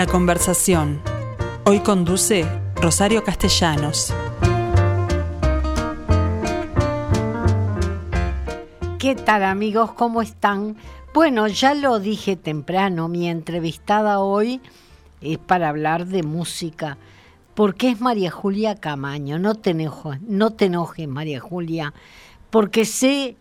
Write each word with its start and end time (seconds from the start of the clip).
La 0.00 0.06
conversación. 0.06 0.98
Hoy 1.66 1.80
conduce 1.80 2.46
Rosario 2.76 3.22
Castellanos. 3.22 4.14
¿Qué 8.98 9.14
tal 9.14 9.44
amigos? 9.44 9.92
¿Cómo 9.92 10.22
están? 10.22 10.78
Bueno, 11.12 11.48
ya 11.48 11.74
lo 11.74 11.98
dije 11.98 12.36
temprano, 12.36 13.08
mi 13.08 13.28
entrevistada 13.28 14.20
hoy 14.20 14.62
es 15.20 15.36
para 15.36 15.68
hablar 15.68 16.06
de 16.06 16.22
música, 16.22 16.96
porque 17.52 17.90
es 17.90 18.00
María 18.00 18.30
Julia 18.30 18.76
Camaño. 18.76 19.38
No 19.38 19.54
te 19.54 19.72
enojes, 19.72 20.18
no 20.22 20.50
te 20.54 20.64
enojes 20.64 21.06
María 21.08 21.40
Julia, 21.40 21.92
porque 22.48 22.86
sé 22.86 23.36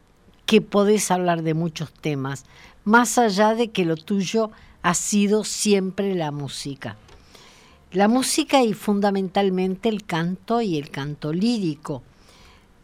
que 0.46 0.60
podés 0.60 1.10
hablar 1.10 1.42
de 1.42 1.54
muchos 1.54 1.94
temas, 1.94 2.44
más 2.84 3.18
allá 3.18 3.56
de 3.56 3.72
que 3.72 3.86
lo 3.86 3.96
tuyo 3.96 4.52
ha 4.90 4.96
sido 4.96 5.44
siempre 5.44 6.16
la 6.16 6.32
música. 6.32 6.98
La 7.92 8.08
música 8.08 8.64
y 8.64 8.74
fundamentalmente 8.74 9.88
el 9.88 10.04
canto 10.04 10.62
y 10.62 10.80
el 10.80 10.90
canto 10.90 11.32
lírico, 11.32 12.02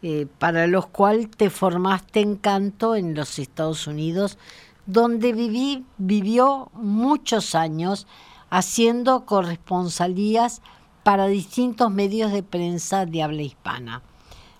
eh, 0.02 0.28
para 0.38 0.68
los 0.68 0.86
cuales 0.86 1.28
te 1.32 1.50
formaste 1.50 2.20
en 2.20 2.36
canto 2.36 2.94
en 2.94 3.16
los 3.16 3.40
Estados 3.40 3.88
Unidos, 3.88 4.38
donde 4.86 5.32
viví, 5.32 5.84
vivió 5.98 6.70
muchos 6.74 7.56
años 7.56 8.06
haciendo 8.50 9.26
corresponsalías 9.26 10.62
para 11.02 11.26
distintos 11.26 11.90
medios 11.90 12.30
de 12.30 12.44
prensa 12.44 13.04
de 13.04 13.24
habla 13.24 13.42
hispana. 13.42 14.02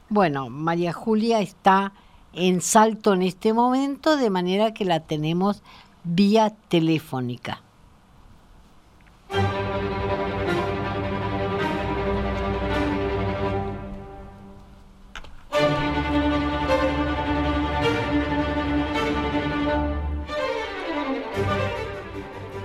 Bueno, 0.08 0.50
María 0.50 0.92
Julia 0.92 1.38
está 1.38 1.92
en 2.32 2.60
Salto 2.60 3.14
en 3.14 3.22
este 3.22 3.52
momento, 3.52 4.16
de 4.16 4.30
manera 4.30 4.74
que 4.74 4.84
la 4.84 4.98
tenemos 4.98 5.62
vía 6.08 6.54
telefónica. 6.68 7.60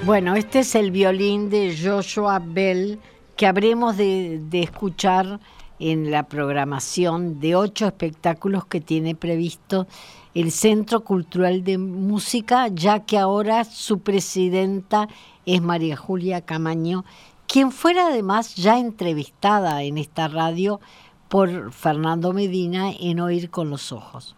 Bueno, 0.03 0.35
este 0.35 0.59
es 0.59 0.75
el 0.75 0.91
violín 0.91 1.49
de 1.49 1.75
Joshua 1.81 2.39
Bell 2.43 2.99
que 3.35 3.47
habremos 3.47 3.97
de, 3.97 4.39
de, 4.49 4.61
escuchar 4.61 5.39
en 5.79 6.11
la 6.11 6.23
programación 6.23 7.39
de 7.39 7.55
ocho 7.55 7.87
espectáculos 7.87 8.65
que 8.65 8.81
tiene 8.81 9.15
previsto 9.15 9.87
el 10.33 10.51
Centro 10.51 11.03
Cultural 11.03 11.63
de 11.63 11.77
Música, 11.77 12.67
ya 12.69 13.05
que 13.05 13.17
ahora 13.17 13.65
su 13.65 13.99
presidenta 13.99 15.09
es 15.45 15.61
María 15.61 15.97
Julia 15.97 16.41
Camaño, 16.41 17.03
quien 17.47 17.71
fuera 17.71 18.07
además 18.07 18.55
ya 18.55 18.79
entrevistada 18.79 19.83
en 19.83 19.97
esta 19.97 20.27
radio 20.27 20.79
por 21.27 21.71
Fernando 21.73 22.33
Medina 22.33 22.91
en 22.91 23.19
Oír 23.19 23.49
con 23.49 23.69
los 23.69 23.91
Ojos. 23.91 24.35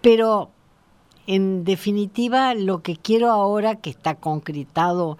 Pero 0.00 0.50
en 1.26 1.64
definitiva 1.64 2.54
lo 2.54 2.82
que 2.82 2.96
quiero 2.96 3.30
ahora 3.30 3.76
que 3.76 3.90
está 3.90 4.14
concretado 4.14 5.18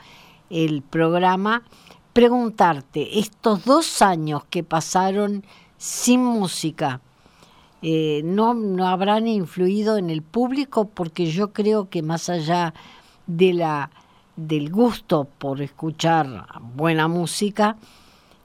el 0.51 0.83
programa, 0.83 1.65
preguntarte, 2.12 3.19
estos 3.19 3.65
dos 3.65 4.03
años 4.03 4.45
que 4.49 4.62
pasaron 4.62 5.45
sin 5.79 6.25
música, 6.25 7.01
eh, 7.83 8.23
no, 8.25 8.55
no 8.55 8.87
habrán 8.89 9.29
influido 9.29 9.99
en 9.99 10.11
el 10.11 10.23
público 10.23 10.87
porque 10.87 11.27
yo 11.27 11.53
creo 11.53 11.89
que 11.89 12.03
más 12.03 12.29
allá 12.29 12.75
de 13.27 13.53
la, 13.53 13.91
del 14.37 14.71
gusto 14.71 15.29
por 15.39 15.61
escuchar 15.61 16.47
buena 16.75 17.09
música, 17.09 17.77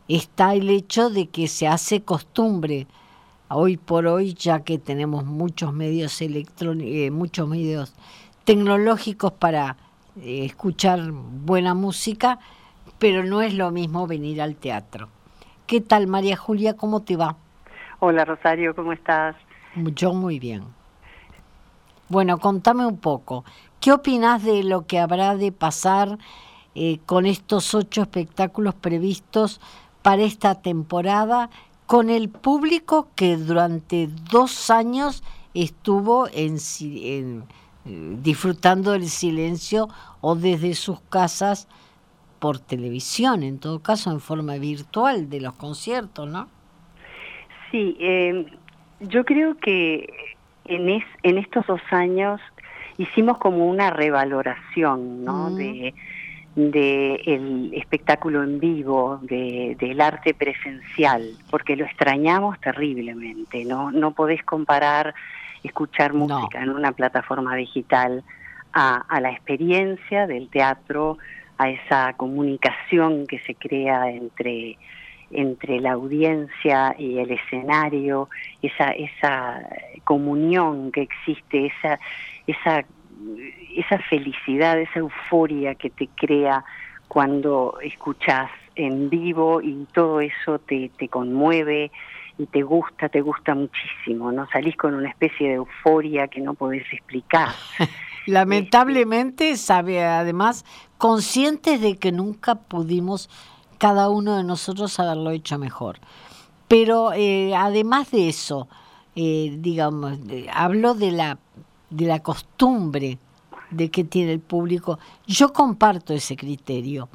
está 0.08 0.54
el 0.54 0.70
hecho 0.70 1.10
de 1.10 1.28
que 1.28 1.48
se 1.48 1.68
hace 1.68 2.02
costumbre 2.02 2.88
hoy 3.50 3.78
por 3.78 4.08
hoy, 4.08 4.34
ya 4.34 4.62
que 4.62 4.78
tenemos 4.78 5.26
muchos 5.26 5.74
medios 5.74 6.22
electrónicos, 6.22 6.94
eh, 6.94 7.12
muchos 7.12 7.48
medios 7.48 7.94
tecnológicos 8.44 9.34
para 9.34 9.78
eh, 10.18 10.46
escuchar 10.46 11.12
buena 11.12 11.74
música, 11.74 12.40
pero 13.00 13.24
no 13.24 13.42
es 13.42 13.54
lo 13.54 13.72
mismo 13.72 14.08
venir 14.08 14.42
al 14.42 14.56
teatro. 14.56 15.10
¿Qué 15.68 15.82
tal, 15.82 16.08
María 16.08 16.36
Julia? 16.36 16.76
¿Cómo 16.76 17.02
te 17.02 17.16
va? 17.16 17.38
Hola 18.04 18.26
Rosario, 18.26 18.76
¿cómo 18.76 18.94
estás? 18.94 19.36
Yo 19.76 20.16
muy 20.16 20.40
bien. 20.40 20.64
Bueno, 22.10 22.40
contame 22.40 22.84
un 22.84 22.98
poco. 22.98 23.46
¿Qué 23.80 23.92
opinas 23.92 24.44
de 24.44 24.64
lo 24.64 24.88
que 24.88 24.98
habrá 24.98 25.38
de 25.38 25.52
pasar 25.52 26.18
eh, 26.74 26.98
con 27.06 27.28
estos 27.28 27.76
ocho 27.76 28.02
espectáculos 28.02 28.74
previstos 28.74 29.62
para 30.02 30.24
esta 30.24 30.64
temporada 30.64 31.52
con 31.86 32.10
el 32.10 32.30
público 32.30 33.10
que 33.14 33.38
durante 33.38 34.10
dos 34.32 34.72
años 34.72 35.24
estuvo 35.54 36.28
en, 36.34 36.58
eh, 37.86 38.18
disfrutando 38.24 38.94
del 38.94 39.10
silencio 39.10 39.90
o 40.22 40.34
desde 40.34 40.74
sus 40.74 41.02
casas 41.02 41.68
por 42.40 42.58
televisión, 42.58 43.44
en 43.44 43.60
todo 43.60 43.80
caso 43.80 44.10
en 44.10 44.22
forma 44.22 44.56
virtual 44.56 45.30
de 45.30 45.42
los 45.42 45.54
conciertos, 45.54 46.28
¿no? 46.28 46.48
Sí, 47.72 47.98
eh, 48.00 48.46
yo 49.00 49.26
creo 49.26 49.58
que 49.58 50.14
en, 50.66 50.90
es, 50.90 51.04
en 51.24 51.38
estos 51.38 51.66
dos 51.66 51.82
años 51.90 52.40
hicimos 52.98 53.38
como 53.38 53.68
una 53.68 53.90
revaloración 53.90 55.24
¿no? 55.24 55.56
de, 55.56 55.94
de 56.56 57.16
el 57.26 57.74
espectáculo 57.74 58.44
en 58.44 58.60
vivo, 58.60 59.20
de, 59.24 59.76
del 59.80 60.02
arte 60.02 60.34
presencial, 60.34 61.30
porque 61.50 61.76
lo 61.76 61.86
extrañamos 61.86 62.60
terriblemente, 62.60 63.66
¿no? 63.66 63.92
No 63.92 64.12
podés 64.12 64.44
comparar 64.44 65.16
escuchar 65.64 66.14
música 66.14 66.62
en 66.62 66.70
una 66.70 66.92
plataforma 66.92 67.56
digital 67.56 68.24
a, 68.74 68.98
a, 68.98 69.22
la 69.22 69.32
experiencia 69.32 70.28
del 70.28 70.50
teatro, 70.50 71.18
a 71.58 71.70
esa 71.70 72.14
comunicación 72.14 73.28
que 73.28 73.40
se 73.40 73.56
crea 73.56 74.10
entre 74.10 74.78
entre 75.34 75.80
la 75.80 75.94
audiencia 75.94 76.96
y 76.98 77.20
el 77.20 77.32
escenario, 77.32 78.30
esa, 78.62 78.92
esa 78.92 79.68
comunión 80.04 80.92
que 80.92 81.02
existe, 81.02 81.68
esa, 81.68 82.00
esa, 82.48 82.86
esa 83.76 84.00
felicidad, 84.10 84.80
esa 84.80 85.00
euforia 85.00 85.76
que 85.76 85.90
te 85.90 86.08
crea 86.08 86.64
cuando 87.08 87.78
escuchas 87.82 88.50
en 88.76 89.10
vivo 89.10 89.62
y 89.62 89.86
todo 89.94 90.22
eso 90.22 90.60
te, 90.60 90.90
te 90.98 91.08
conmueve 91.10 91.92
y 92.38 92.46
te 92.48 92.64
gusta, 92.64 93.10
te 93.10 93.22
gusta 93.22 93.54
muchísimo, 93.54 94.32
¿no? 94.32 94.48
Salís 94.50 94.76
con 94.76 94.96
una 94.96 95.10
especie 95.10 95.50
de 95.50 95.54
euforia 95.56 96.28
que 96.28 96.42
no 96.42 96.54
podés 96.54 96.86
explicar. 96.92 97.50
Lamentablemente, 98.28 99.58
sabe, 99.58 100.04
además, 100.04 100.64
conscientes 100.98 101.82
de 101.82 101.98
que 101.98 102.12
nunca 102.12 102.56
pudimos 102.56 103.30
cada 103.82 104.10
uno 104.10 104.38
de 104.38 104.44
nosotros 104.44 105.00
haberlo 105.00 105.32
hecho 105.32 105.58
mejor. 105.58 105.98
Pero 106.68 107.14
eh, 107.14 107.56
además 107.56 108.12
de 108.12 108.30
eso, 108.30 108.68
eh, 109.16 109.58
digamos, 109.58 110.20
hablo 110.54 110.94
de 110.94 111.12
la, 111.12 111.40
de 111.90 112.06
la 112.06 112.20
costumbre 112.20 113.18
de 113.72 113.90
que 113.90 114.04
tiene 114.04 114.34
el 114.34 114.40
público. 114.40 115.00
Yo 115.26 115.52
comparto 115.52 116.14
ese 116.14 116.36
criterio, 116.36 117.10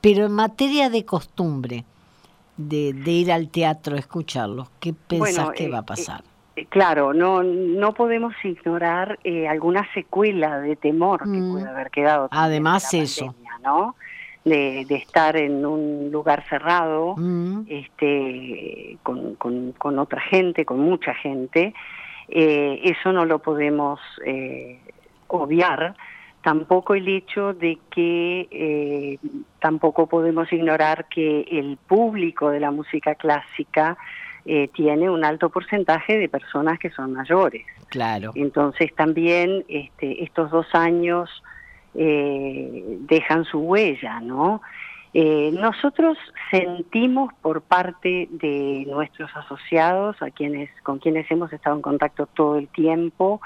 pero 0.00 0.24
en 0.24 0.32
materia 0.32 0.88
de 0.88 1.04
costumbre, 1.04 1.84
de, 2.56 2.94
de 2.94 3.10
ir 3.10 3.30
al 3.30 3.50
teatro 3.50 3.94
a 3.94 3.98
escucharlos, 3.98 4.70
¿qué 4.80 4.94
pensás 4.94 5.50
que 5.50 5.66
eh, 5.66 5.68
va 5.68 5.80
a 5.80 5.86
pasar? 5.86 6.24
claro, 6.70 7.12
no, 7.12 7.42
no 7.44 7.92
podemos 7.92 8.32
ignorar 8.42 9.18
alguna 9.48 9.86
secuela 9.92 10.58
de 10.58 10.74
temor 10.74 11.22
que 11.22 11.38
mm. 11.38 11.52
puede 11.52 11.68
haber 11.68 11.90
quedado. 11.90 12.28
Además 12.30 12.94
eso. 12.94 13.34
¿no? 13.62 13.94
De, 14.48 14.94
estar 14.94 15.36
en 15.36 15.64
un 15.64 16.10
lugar 16.10 16.44
cerrado, 16.48 17.14
mm. 17.16 17.62
este, 17.68 18.98
con, 19.02 19.34
con, 19.34 19.98
otra 19.98 20.20
gente, 20.20 20.64
con 20.64 20.80
mucha 20.80 21.14
gente, 21.14 21.74
eh, 22.28 22.80
eso 22.84 23.12
no 23.12 23.24
lo 23.24 23.38
podemos 23.40 24.00
eh, 24.24 24.78
obviar. 25.28 25.94
Tampoco 26.42 26.94
el 26.94 27.08
hecho 27.08 27.52
de 27.52 27.78
que 27.90 28.48
eh, 28.50 29.18
tampoco 29.60 30.06
podemos 30.06 30.52
ignorar 30.52 31.06
que 31.08 31.42
el 31.50 31.76
público 31.76 32.50
de 32.50 32.60
la 32.60 32.70
música 32.70 33.14
clásica 33.14 33.96
tiene 34.72 35.10
un 35.10 35.26
alto 35.26 35.50
porcentaje 35.50 36.16
de 36.16 36.26
personas 36.26 36.78
que 36.78 36.88
son 36.88 37.12
mayores. 37.12 37.66
Claro. 37.88 38.32
Entonces 38.34 38.94
también 38.94 39.62
este, 39.68 40.24
estos 40.24 40.50
dos 40.50 40.66
años 40.74 41.28
eh, 42.00 42.96
dejan 43.08 43.44
su 43.44 43.58
huella, 43.58 44.20
¿no? 44.20 44.62
Eh, 45.14 45.50
nosotros 45.52 46.16
sentimos 46.50 47.32
por 47.42 47.62
parte 47.62 48.28
de 48.30 48.84
nuestros 48.86 49.34
asociados, 49.34 50.20
a 50.22 50.30
quienes, 50.30 50.70
con 50.82 51.00
quienes 51.00 51.28
hemos 51.30 51.52
estado 51.52 51.74
en 51.74 51.82
contacto 51.82 52.26
todo 52.26 52.56
el 52.56 52.68
tiempo, 52.68 53.40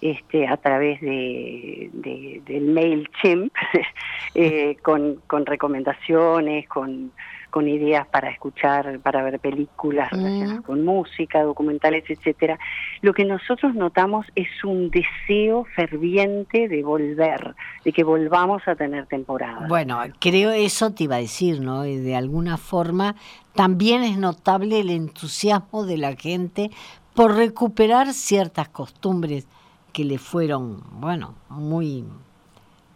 este, 0.00 0.46
a 0.46 0.56
través 0.56 1.02
de, 1.02 1.90
del 1.92 2.62
mail 2.62 3.10
chimp, 3.20 3.52
eh, 4.34 4.76
con, 4.82 5.16
con 5.26 5.44
recomendaciones, 5.44 6.66
con 6.66 7.12
con 7.50 7.68
ideas 7.68 8.06
para 8.06 8.30
escuchar, 8.30 9.00
para 9.00 9.22
ver 9.22 9.40
películas 9.40 10.10
relacionadas 10.10 10.60
con 10.62 10.84
música, 10.84 11.42
documentales, 11.42 12.04
etcétera. 12.08 12.58
Lo 13.00 13.14
que 13.14 13.24
nosotros 13.24 13.74
notamos 13.74 14.26
es 14.34 14.48
un 14.64 14.90
deseo 14.90 15.64
ferviente 15.74 16.68
de 16.68 16.82
volver, 16.82 17.54
de 17.84 17.92
que 17.92 18.04
volvamos 18.04 18.62
a 18.66 18.74
tener 18.74 19.06
temporada. 19.06 19.66
Bueno, 19.68 20.00
creo 20.18 20.50
eso 20.50 20.92
te 20.92 21.04
iba 21.04 21.16
a 21.16 21.20
decir, 21.20 21.60
¿no? 21.60 21.86
Y 21.86 21.96
de 21.96 22.16
alguna 22.16 22.56
forma 22.56 23.14
también 23.54 24.02
es 24.02 24.18
notable 24.18 24.80
el 24.80 24.90
entusiasmo 24.90 25.84
de 25.84 25.98
la 25.98 26.14
gente 26.16 26.70
por 27.14 27.34
recuperar 27.34 28.12
ciertas 28.12 28.68
costumbres 28.68 29.48
que 29.92 30.04
le 30.04 30.18
fueron, 30.18 30.82
bueno, 31.00 31.34
muy 31.48 32.04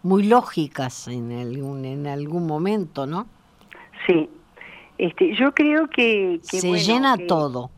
muy 0.04 0.24
lógicas 0.24 1.06
en 1.08 1.32
algún 1.32 1.84
en 1.84 2.06
algún 2.06 2.46
momento, 2.46 3.06
¿no? 3.06 3.26
Sí, 4.06 4.28
este, 4.98 5.34
yo 5.34 5.52
creo 5.52 5.88
que... 5.88 6.38
Se 6.42 6.72
llena 6.78 7.16
todo. 7.16 7.70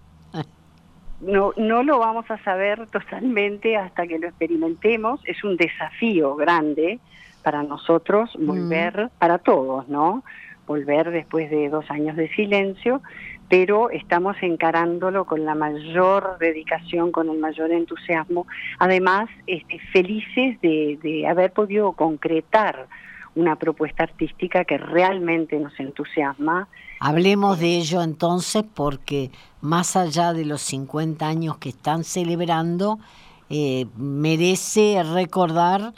No, 1.26 1.52
no 1.56 1.82
lo 1.82 1.98
vamos 1.98 2.30
a 2.30 2.42
saber 2.44 2.86
totalmente 2.88 3.76
hasta 3.76 4.06
que 4.06 4.18
lo 4.18 4.28
experimentemos. 4.28 5.20
Es 5.24 5.42
un 5.44 5.56
desafío 5.56 6.36
grande 6.36 6.98
para 7.42 7.62
nosotros 7.62 8.30
mm. 8.38 8.46
volver, 8.46 9.10
para 9.18 9.38
todos, 9.38 9.88
¿no? 9.88 10.24
Volver 10.66 11.10
después 11.10 11.50
de 11.50 11.68
dos 11.68 11.90
años 11.90 12.16
de 12.16 12.28
silencio, 12.34 13.02
pero 13.48 13.90
estamos 13.90 14.36
encarándolo 14.40 15.26
con 15.26 15.44
la 15.44 15.54
mayor 15.54 16.38
dedicación, 16.38 17.12
con 17.12 17.28
el 17.28 17.38
mayor 17.38 17.70
entusiasmo. 17.70 18.46
Además, 18.78 19.28
este, 19.46 19.78
felices 19.92 20.60
de, 20.62 20.98
de 21.02 21.26
haber 21.26 21.52
podido 21.52 21.92
concretar 21.92 22.86
una 23.34 23.56
propuesta 23.56 24.04
artística 24.04 24.64
que 24.64 24.78
realmente 24.78 25.58
nos 25.58 25.78
entusiasma. 25.78 26.68
Hablemos 27.00 27.58
de 27.58 27.76
ello 27.76 28.02
entonces 28.02 28.64
porque 28.74 29.30
más 29.60 29.96
allá 29.96 30.32
de 30.32 30.44
los 30.44 30.62
50 30.62 31.26
años 31.26 31.58
que 31.58 31.70
están 31.70 32.04
celebrando, 32.04 32.98
eh, 33.50 33.86
merece 33.96 35.02
recordar 35.02 35.92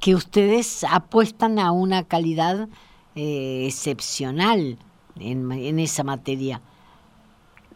que 0.00 0.14
ustedes 0.14 0.84
apuestan 0.84 1.58
a 1.58 1.72
una 1.72 2.04
calidad 2.04 2.68
eh, 3.14 3.64
excepcional 3.66 4.78
en, 5.18 5.50
en 5.52 5.78
esa 5.78 6.04
materia. 6.04 6.60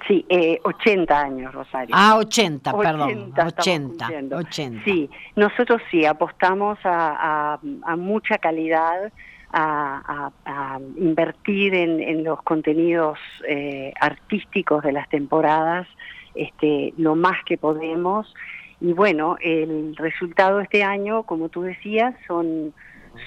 Sí, 0.06 0.24
eh, 0.28 0.60
80 0.64 1.20
años, 1.20 1.54
Rosario. 1.54 1.94
Ah, 1.96 2.16
80, 2.16 2.72
perdón. 2.76 3.32
80, 3.36 4.08
80, 4.36 4.84
Sí, 4.84 5.08
nosotros 5.36 5.82
sí 5.90 6.04
apostamos 6.04 6.78
a, 6.84 7.58
a, 7.84 7.96
mucha 7.96 8.38
calidad, 8.38 9.12
a, 9.52 10.30
a 10.44 10.78
invertir 10.96 11.74
en, 11.74 12.00
en, 12.00 12.24
los 12.24 12.42
contenidos 12.42 13.18
eh, 13.46 13.92
artísticos 14.00 14.82
de 14.82 14.92
las 14.92 15.08
temporadas 15.08 15.86
este, 16.34 16.94
lo 16.96 17.16
más 17.16 17.42
que 17.44 17.58
podemos. 17.58 18.32
Y 18.80 18.92
bueno, 18.92 19.36
el 19.40 19.94
resultado 19.96 20.60
este 20.60 20.82
año, 20.82 21.24
como 21.24 21.48
tú 21.48 21.62
decías, 21.62 22.14
son 22.26 22.72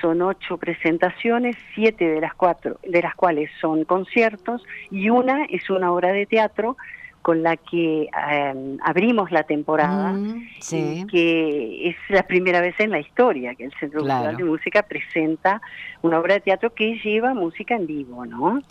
son 0.01 0.21
ocho 0.21 0.57
presentaciones, 0.57 1.55
siete 1.75 2.05
de 2.05 2.21
las 2.21 2.33
cuatro, 2.33 2.79
de 2.83 3.01
las 3.01 3.15
cuales 3.15 3.49
son 3.59 3.85
conciertos 3.85 4.63
y 4.91 5.09
una 5.09 5.45
es 5.45 5.69
una 5.69 5.91
obra 5.91 6.11
de 6.11 6.25
teatro 6.25 6.77
con 7.21 7.41
la 7.41 7.55
que 7.55 8.09
em, 8.29 8.77
abrimos 8.83 9.31
la 9.31 9.43
temporada, 9.43 10.11
mm, 10.11 11.07
que 11.07 11.89
es 11.89 11.95
la 12.09 12.23
primera 12.23 12.59
vez 12.59 12.77
en 12.79 12.91
la 12.91 12.99
historia 12.99 13.55
que 13.55 13.63
el 13.63 13.73
Centro 13.79 14.01
Cultural 14.01 14.35
de 14.35 14.43
Música 14.43 14.83
presenta 14.83 15.61
una 16.01 16.19
obra 16.19 16.35
de 16.35 16.41
teatro 16.41 16.73
que 16.73 16.99
lleva 16.99 17.33
música 17.33 17.75
en 17.75 17.87
vivo, 17.87 18.25
¿no? 18.25 18.61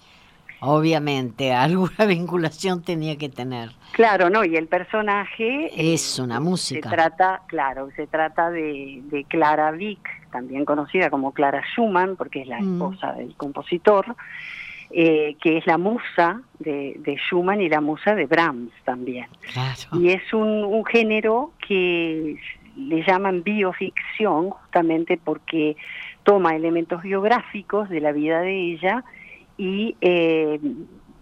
Obviamente, 0.64 1.52
alguna 1.52 2.04
vinculación 2.06 2.82
tenía 2.82 3.18
que 3.18 3.28
tener. 3.28 3.70
Claro, 3.92 4.30
no, 4.30 4.44
y 4.44 4.56
el 4.56 4.68
personaje... 4.68 5.70
Es 5.76 6.18
una 6.18 6.40
música. 6.40 6.88
Se 6.88 6.94
trata, 6.94 7.42
claro, 7.46 7.90
se 7.96 8.06
trata 8.06 8.50
de, 8.50 9.02
de 9.04 9.24
Clara 9.24 9.72
Vick, 9.72 10.08
también 10.30 10.64
conocida 10.64 11.10
como 11.10 11.32
Clara 11.32 11.62
Schumann, 11.74 12.16
porque 12.16 12.42
es 12.42 12.48
la 12.48 12.60
mm. 12.60 12.72
esposa 12.72 13.12
del 13.12 13.34
compositor, 13.34 14.16
eh, 14.94 15.36
que 15.40 15.56
es 15.56 15.66
la 15.66 15.78
musa 15.78 16.42
de, 16.58 17.18
Schumann 17.26 17.60
y 17.60 17.68
la 17.68 17.80
musa 17.80 18.14
de 18.14 18.26
Brahms 18.26 18.72
también. 18.84 19.26
Y 19.92 20.10
es 20.10 20.32
un, 20.34 20.84
género 20.84 21.52
que 21.66 22.36
le 22.76 23.02
llaman 23.02 23.42
bioficción 23.42 24.50
justamente 24.50 25.18
porque 25.22 25.76
toma 26.24 26.54
elementos 26.54 27.02
biográficos 27.02 27.88
de 27.88 28.00
la 28.00 28.12
vida 28.12 28.40
de 28.42 28.72
ella 28.72 29.04
y 29.56 29.96
eh, 30.00 30.58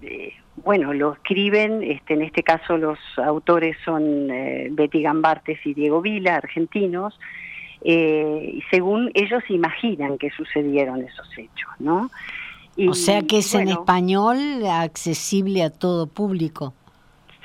eh, 0.02 0.32
bueno, 0.56 0.92
lo 0.92 1.14
escriben, 1.14 1.82
este, 1.82 2.14
en 2.14 2.22
este 2.22 2.42
caso 2.42 2.76
los 2.76 2.98
autores 3.18 3.76
son 3.84 4.28
Betty 4.72 5.02
Gambartes 5.02 5.58
y 5.64 5.74
Diego 5.74 6.00
Vila, 6.00 6.36
argentinos, 6.36 7.18
eh, 7.82 8.60
según 8.70 9.10
ellos 9.14 9.42
imaginan 9.48 10.18
que 10.18 10.30
sucedieron 10.30 11.02
esos 11.02 11.28
hechos, 11.38 11.70
¿no? 11.78 12.10
o 12.88 12.94
sea 12.94 13.22
que 13.22 13.38
es 13.38 13.54
en 13.54 13.68
español 13.68 14.38
accesible 14.66 15.62
a 15.62 15.70
todo 15.70 16.06
público. 16.06 16.72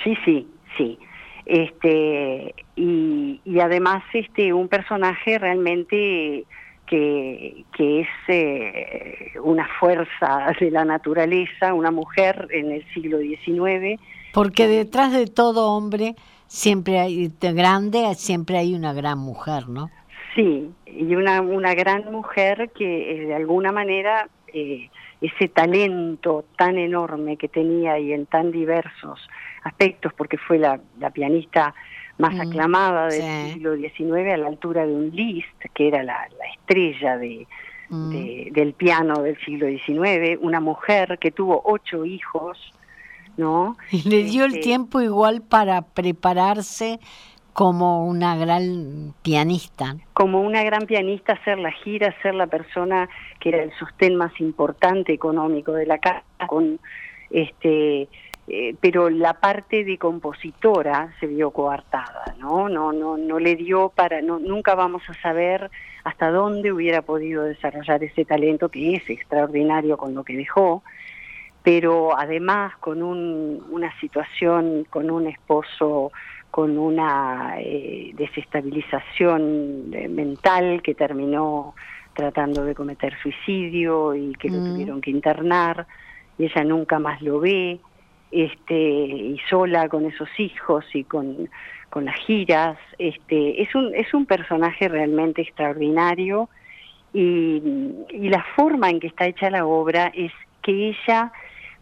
Sí, 0.04 0.16
sí, 0.24 0.48
sí. 0.78 0.98
Este 1.46 2.56
y, 2.76 3.42
y 3.44 3.60
además 3.60 4.04
este 4.14 4.54
un 4.54 4.68
personaje 4.68 5.38
realmente 5.38 6.46
que, 6.86 7.66
que 7.76 8.02
es 8.02 8.08
eh, 8.28 9.32
una 9.44 9.68
fuerza 9.80 10.54
de 10.60 10.72
la 10.72 10.86
naturaleza, 10.86 11.74
una 11.74 11.92
mujer 11.92 12.48
en 12.52 12.72
el 12.72 12.86
siglo 12.94 13.20
XIX. 13.20 14.00
Porque 14.34 14.68
detrás 14.68 15.12
de 15.12 15.28
todo 15.28 15.72
hombre 15.72 16.16
siempre 16.48 17.00
hay 17.00 17.32
grande, 17.40 18.14
siempre 18.16 18.58
hay 18.58 18.76
una 18.76 18.94
gran 18.94 19.18
mujer, 19.18 19.68
¿no? 19.70 19.90
Sí, 20.36 20.70
y 20.86 21.16
una, 21.16 21.42
una 21.42 21.74
gran 21.74 22.12
mujer 22.12 22.70
que 22.76 23.12
eh, 23.12 23.26
de 23.28 23.36
alguna 23.36 23.72
manera 23.72 24.28
eh, 24.54 24.90
ese 25.22 25.48
talento 25.48 26.46
tan 26.58 26.78
enorme 26.78 27.38
que 27.38 27.48
tenía 27.48 27.98
y 28.00 28.12
en 28.12 28.26
tan 28.26 28.52
diversos 28.52 29.20
aspectos, 29.64 30.14
porque 30.14 30.38
fue 30.38 30.60
la, 30.60 30.80
la 31.00 31.10
pianista 31.10 31.74
más 32.18 32.34
mm, 32.36 32.42
aclamada 32.42 33.08
del 33.08 33.54
siglo 33.54 33.76
XIX 33.76 34.34
a 34.34 34.38
la 34.38 34.48
altura 34.48 34.86
de 34.86 34.94
un 34.94 35.10
Liszt, 35.12 35.60
que 35.74 35.88
era 35.88 36.04
la, 36.04 36.28
la 36.38 36.46
estrella 36.54 37.18
de, 37.18 37.48
mm. 37.90 38.10
de, 38.12 38.50
del 38.52 38.74
piano 38.74 39.22
del 39.22 39.38
siglo 39.40 39.68
XIX, 39.68 40.40
una 40.42 40.60
mujer 40.60 41.18
que 41.20 41.32
tuvo 41.32 41.62
ocho 41.66 42.06
hijos, 42.06 42.58
¿no? 43.38 43.78
Y 43.92 44.08
le 44.08 44.24
dio 44.24 44.46
el 44.46 44.52
este 44.52 44.64
tiempo 44.64 45.02
igual 45.02 45.42
para 45.42 45.82
prepararse 45.82 47.00
como 47.56 48.06
una 48.06 48.36
gran 48.36 49.14
pianista. 49.22 49.96
Como 50.14 50.42
una 50.42 50.62
gran 50.64 50.88
pianista, 50.88 51.34
hacer 51.34 51.58
la 51.58 51.72
gira, 51.72 52.14
ser 52.22 52.36
la 52.36 52.48
persona 52.48 53.08
que 53.40 53.48
era 53.50 53.64
el 53.64 53.72
sostén 53.80 54.18
más 54.18 54.38
importante 54.42 55.14
económico 55.14 55.72
de 55.72 55.86
la 55.86 55.98
casa, 55.98 56.24
con 56.48 56.82
este 57.30 58.10
eh, 58.48 58.76
pero 58.80 59.10
la 59.10 59.34
parte 59.34 59.84
de 59.84 59.98
compositora 59.98 61.14
se 61.20 61.26
vio 61.26 61.50
coartada, 61.50 62.36
¿no? 62.38 62.70
No, 62.70 62.94
no, 62.94 63.18
no 63.18 63.40
le 63.40 63.56
dio 63.56 63.90
para, 63.90 64.22
no, 64.22 64.38
nunca 64.38 64.76
vamos 64.76 65.02
a 65.10 65.14
saber 65.16 65.72
hasta 66.04 66.30
dónde 66.30 66.72
hubiera 66.72 67.02
podido 67.02 67.44
desarrollar 67.44 68.04
ese 68.04 68.24
talento 68.24 68.70
que 68.70 68.96
es 68.96 69.10
extraordinario 69.10 69.98
con 69.98 70.14
lo 70.14 70.24
que 70.24 70.38
dejó, 70.38 70.84
pero 71.64 72.16
además 72.16 72.78
con 72.78 73.02
un, 73.02 73.66
una 73.72 73.92
situación, 74.00 74.86
con 74.92 75.10
un 75.10 75.28
esposo 75.28 76.12
con 76.52 76.78
una 76.78 77.56
eh, 77.60 78.12
desestabilización 78.14 79.90
mental 79.90 80.82
que 80.82 80.96
terminó 80.96 81.76
tratando 82.14 82.64
de 82.64 82.74
cometer 82.74 83.14
suicidio 83.22 84.16
y 84.16 84.34
que 84.36 84.50
lo 84.50 84.60
mm. 84.60 84.72
tuvieron 84.72 85.02
que 85.02 85.12
internar 85.12 85.86
y 86.38 86.46
ella 86.46 86.64
nunca 86.64 86.98
más 86.98 87.22
lo 87.22 87.42
ve 87.42 87.82
este 88.36 88.76
y 88.76 89.40
sola 89.50 89.88
con 89.88 90.06
esos 90.06 90.30
hijos 90.38 90.86
y 90.94 91.04
con, 91.04 91.50
con 91.90 92.06
las 92.06 92.16
giras 92.18 92.78
este 92.98 93.62
es 93.62 93.74
un 93.74 93.96
es 93.96 94.14
un 94.14 94.26
personaje 94.26 94.90
realmente 94.90 95.42
extraordinario 95.42 96.50
y, 97.14 97.62
y 98.10 98.30
la 98.30 98.44
forma 98.56 98.90
en 98.90 99.00
que 99.00 99.08
está 99.08 99.26
hecha 99.26 99.50
la 99.50 99.66
obra 99.66 100.12
es 100.14 100.34
que 100.62 100.90
ella 100.90 101.32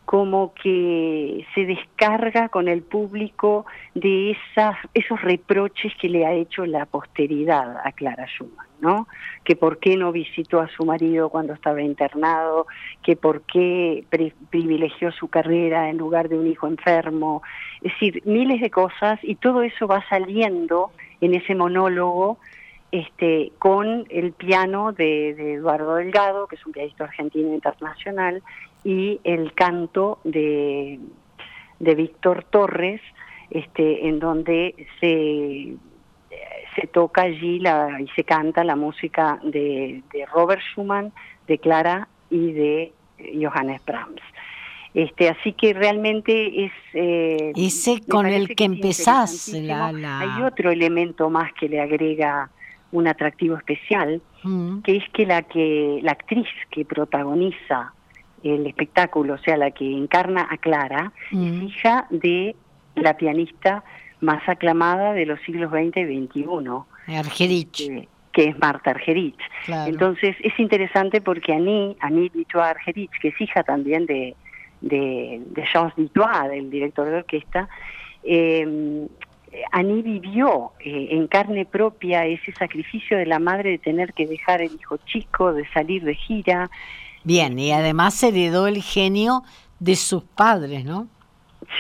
como 0.06 0.54
que 0.54 1.46
se 1.56 1.66
descarga 1.66 2.50
con 2.50 2.68
el 2.68 2.82
público 2.82 3.66
de 3.96 4.32
esas, 4.32 4.76
esos 4.94 5.22
reproches 5.22 5.94
que 6.00 6.10
le 6.10 6.26
ha 6.26 6.34
hecho 6.34 6.66
la 6.66 6.86
posteridad 6.86 7.78
a 7.84 7.92
Clara 7.94 8.28
Schumann, 8.28 8.68
¿no? 8.82 9.08
Que 9.44 9.56
por 9.56 9.80
qué 9.80 9.96
no 9.96 10.12
visitó 10.12 10.60
a 10.60 10.68
su 10.68 10.86
marido 10.86 11.30
cuando 11.30 11.54
estaba 11.54 11.82
internado, 11.82 12.68
que 13.02 13.16
por 13.16 13.44
qué 13.44 14.06
privilegió 14.50 15.12
su 15.12 15.30
carrera 15.30 15.90
en 15.90 15.98
lugar 15.98 16.28
de 16.28 16.38
un 16.38 16.48
hijo 16.48 16.68
enfermo, 16.68 17.42
es 17.82 17.94
decir, 17.94 18.22
miles 18.26 18.62
de 18.62 18.70
cosas 18.70 19.20
y 19.24 19.36
todo 19.36 19.64
eso 19.64 19.88
va 19.88 20.04
saliendo 20.10 20.92
en 21.22 21.34
ese 21.34 21.56
monólogo 21.56 22.38
este, 22.92 23.52
con 23.58 24.06
el 24.10 24.34
piano 24.34 24.92
de, 24.92 25.34
de, 25.34 25.54
Eduardo 25.56 25.96
Delgado, 25.96 26.46
que 26.46 26.58
es 26.58 26.66
un 26.66 26.74
pianista 26.74 27.06
argentino 27.06 27.52
internacional, 27.52 28.44
y 28.84 29.20
el 29.24 29.54
canto 29.54 30.20
de, 30.24 31.00
de 31.80 31.96
Víctor 31.96 32.44
Torres, 32.50 33.02
este, 33.50 34.08
en 34.08 34.20
donde 34.20 34.88
se, 35.00 35.76
se 36.76 36.88
toca 36.88 37.24
allí 37.24 37.60
la, 37.60 38.02
y 38.02 38.08
se 38.10 38.24
canta 38.24 38.64
la 38.64 38.76
música 38.76 39.40
de, 39.44 40.02
de 40.12 40.26
Robert 40.26 40.62
Schumann, 40.62 41.14
de 41.48 41.58
Clara 41.60 42.08
y 42.30 42.52
de 42.52 42.94
Johannes 43.42 43.84
Brahms. 43.86 44.22
Este, 44.94 45.30
así 45.30 45.54
que 45.54 45.74
realmente 45.74 46.66
es... 46.66 46.72
Eh, 46.94 47.52
Ese 47.56 48.02
con 48.08 48.28
el 48.28 48.56
que, 48.56 48.66
empezás. 48.66 49.50
La, 49.50 49.88
Hay 49.88 50.44
otro 50.44 50.70
elemento 50.70 51.30
más 51.30 51.52
que 51.54 51.68
le 51.68 51.82
agrega 51.82 52.50
un 52.92 53.08
atractivo 53.08 53.58
especial, 53.58 54.22
mm. 54.44 54.82
que 54.82 54.98
es 54.98 55.10
que 55.10 55.26
la 55.26 55.42
que 55.42 56.00
la 56.04 56.12
actriz 56.12 56.48
que 56.70 56.86
protagoniza 56.86 57.92
el 58.44 58.68
espectáculo, 58.68 59.36
o 59.36 59.38
sea, 59.38 59.58
la 59.58 59.72
que 59.72 59.86
encarna 59.86 60.48
a 60.50 60.58
Clara, 60.58 61.12
es 61.32 61.38
mm. 61.38 61.64
hija 61.64 62.08
de 62.10 62.56
la 62.96 63.18
pianista 63.18 63.84
más 64.22 64.48
aclamada 64.48 65.14
de 65.14 65.26
los 65.26 65.40
siglos 65.42 65.72
XX 65.72 65.98
y 65.98 66.28
XXI. 66.28 67.16
Argerich. 67.18 68.08
que 68.32 68.46
es 68.46 68.58
Marta 68.60 68.92
Argerich. 68.92 69.40
Entonces 69.68 70.36
es 70.42 70.58
interesante 70.60 71.22
porque 71.22 71.54
Annie, 71.54 71.96
Annie 72.00 72.32
Ditois 72.34 72.66
Argerich, 72.66 73.12
que 73.22 73.30
es 73.30 73.42
hija 73.42 73.64
también 73.64 74.06
de, 74.06 74.36
de, 74.82 75.42
de 75.46 75.66
Jean 75.72 75.92
Ditois, 75.96 76.50
del 76.50 76.70
director 76.70 77.10
de 77.10 77.18
orquesta, 77.18 77.68
eh, 78.24 79.08
Aní 79.72 80.02
vivió 80.02 80.72
eh, 80.80 81.10
en 81.12 81.28
carne 81.28 81.66
propia 81.66 82.26
ese 82.26 82.52
sacrificio 82.54 83.18
de 83.18 83.26
la 83.26 83.40
madre 83.40 83.72
de 83.72 83.78
tener 83.78 84.14
que 84.14 84.26
dejar 84.26 84.62
el 84.62 84.74
hijo 84.74 84.98
chico, 85.06 85.54
de 85.54 85.68
salir 85.70 86.04
de 86.04 86.16
gira. 86.16 86.70
Bien, 87.24 87.58
y 87.58 87.72
además 87.72 88.22
heredó 88.24 88.68
el 88.68 88.82
genio 88.82 89.44
de 89.80 89.96
sus 89.96 90.24
padres, 90.24 90.86
¿no? 90.86 91.08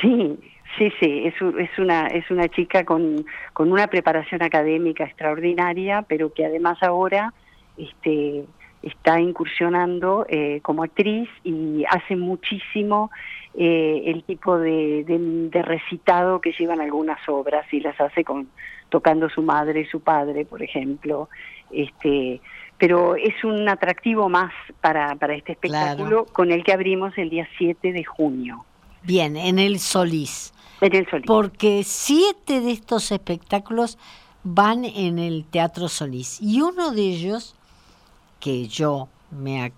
Sí, 0.02 0.38
sí, 0.78 0.92
sí, 1.00 1.24
es, 1.26 1.36
es, 1.60 1.80
una, 1.80 2.08
es 2.08 2.30
una 2.32 2.48
chica 2.48 2.86
con, 2.86 3.26
con 3.54 3.72
una 3.72 3.88
preparación 3.88 4.42
académica 4.42 5.04
extraordinaria, 5.04 6.04
pero 6.04 6.34
que 6.34 6.46
además 6.46 6.82
ahora 6.82 7.34
este, 7.78 8.46
está 8.82 9.20
incursionando 9.20 10.26
eh, 10.30 10.60
como 10.62 10.84
actriz 10.84 11.30
y 11.44 11.84
hace 11.90 12.16
muchísimo 12.16 13.12
eh, 13.56 14.04
el 14.06 14.24
tipo 14.24 14.58
de, 14.58 15.04
de, 15.06 15.62
recitado 15.62 16.42
que 16.42 16.52
llevan 16.52 16.82
algunas 16.82 17.20
obras 17.30 17.66
y 17.72 17.80
las 17.80 18.00
hace 18.00 18.24
con 18.24 18.48
tocando 18.90 19.30
su 19.30 19.42
madre 19.42 19.82
y 19.82 19.86
su 19.86 20.02
padre, 20.02 20.46
por 20.46 20.62
ejemplo. 20.62 21.30
Este, 21.72 22.42
pero 22.78 23.16
es 23.16 23.44
un 23.44 23.68
atractivo 23.70 24.30
más 24.30 24.52
para, 24.82 25.16
para 25.16 25.36
este 25.36 25.54
espectáculo 25.54 26.26
con 26.26 26.52
el 26.52 26.64
que 26.64 26.74
abrimos 26.74 27.18
el 27.18 27.30
día 27.30 27.48
7 27.58 27.94
de 27.94 28.04
junio. 28.04 28.66
Bien, 29.04 29.36
en 29.36 29.60
el 29.60 29.80
Solís. 29.80 30.54
En 30.82 30.96
el 30.96 31.10
Solís. 31.10 31.28
Porque 31.28 31.84
siete 31.84 32.62
de 32.62 32.72
estos 32.72 33.12
espectáculos 33.12 33.98
van 34.44 34.86
en 34.86 35.20
el 35.20 35.46
Teatro 35.46 35.88
Solís 35.88 36.42
y 36.42 36.62
uno 36.62 36.92
de 36.92 37.02
ellos 37.02 37.56
que 38.40 38.68
yo 38.68 39.08
me, 39.32 39.72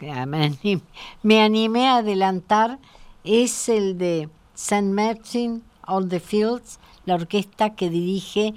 me, 1.22 1.42
animé, 1.42 1.88
a 1.88 1.98
adelantar 1.98 2.80
es 3.24 3.70
el 3.70 3.98
de 3.98 4.30
St. 4.56 4.82
Martin 4.82 5.64
on 5.88 6.10
the 6.10 6.20
Fields, 6.20 6.80
la 7.06 7.16
orquesta 7.16 7.75
que 7.75 7.90
dirige 7.90 8.54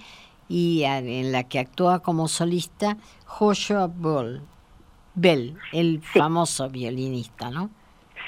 y 0.48 0.84
en 0.84 1.32
la 1.32 1.44
que 1.44 1.58
actúa 1.58 2.00
como 2.00 2.28
solista 2.28 2.96
Joshua 3.26 3.88
Bell, 3.92 4.40
Bell 5.14 5.56
el 5.72 6.00
famoso 6.00 6.68
violinista, 6.70 7.50
¿no? 7.50 7.70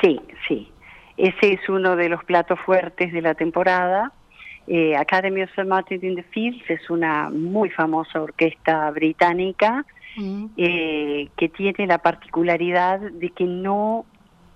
Sí, 0.02 0.20
sí. 0.46 0.70
Ese 1.16 1.54
es 1.54 1.68
uno 1.68 1.96
de 1.96 2.08
los 2.08 2.24
platos 2.24 2.58
fuertes 2.60 3.12
de 3.12 3.22
la 3.22 3.34
temporada. 3.34 4.12
Eh, 4.66 4.96
Academy 4.96 5.42
of 5.42 5.50
St. 5.50 5.64
Martin 5.64 6.04
in 6.04 6.16
the 6.16 6.22
Fields 6.22 6.62
es 6.68 6.88
una 6.90 7.30
muy 7.30 7.70
famosa 7.70 8.20
orquesta 8.22 8.90
británica 8.90 9.84
Mm. 10.16 10.46
eh, 10.56 11.28
que 11.36 11.48
tiene 11.48 11.86
la 11.86 11.98
particularidad 11.98 12.98
de 12.98 13.30
que 13.30 13.44
no, 13.44 14.04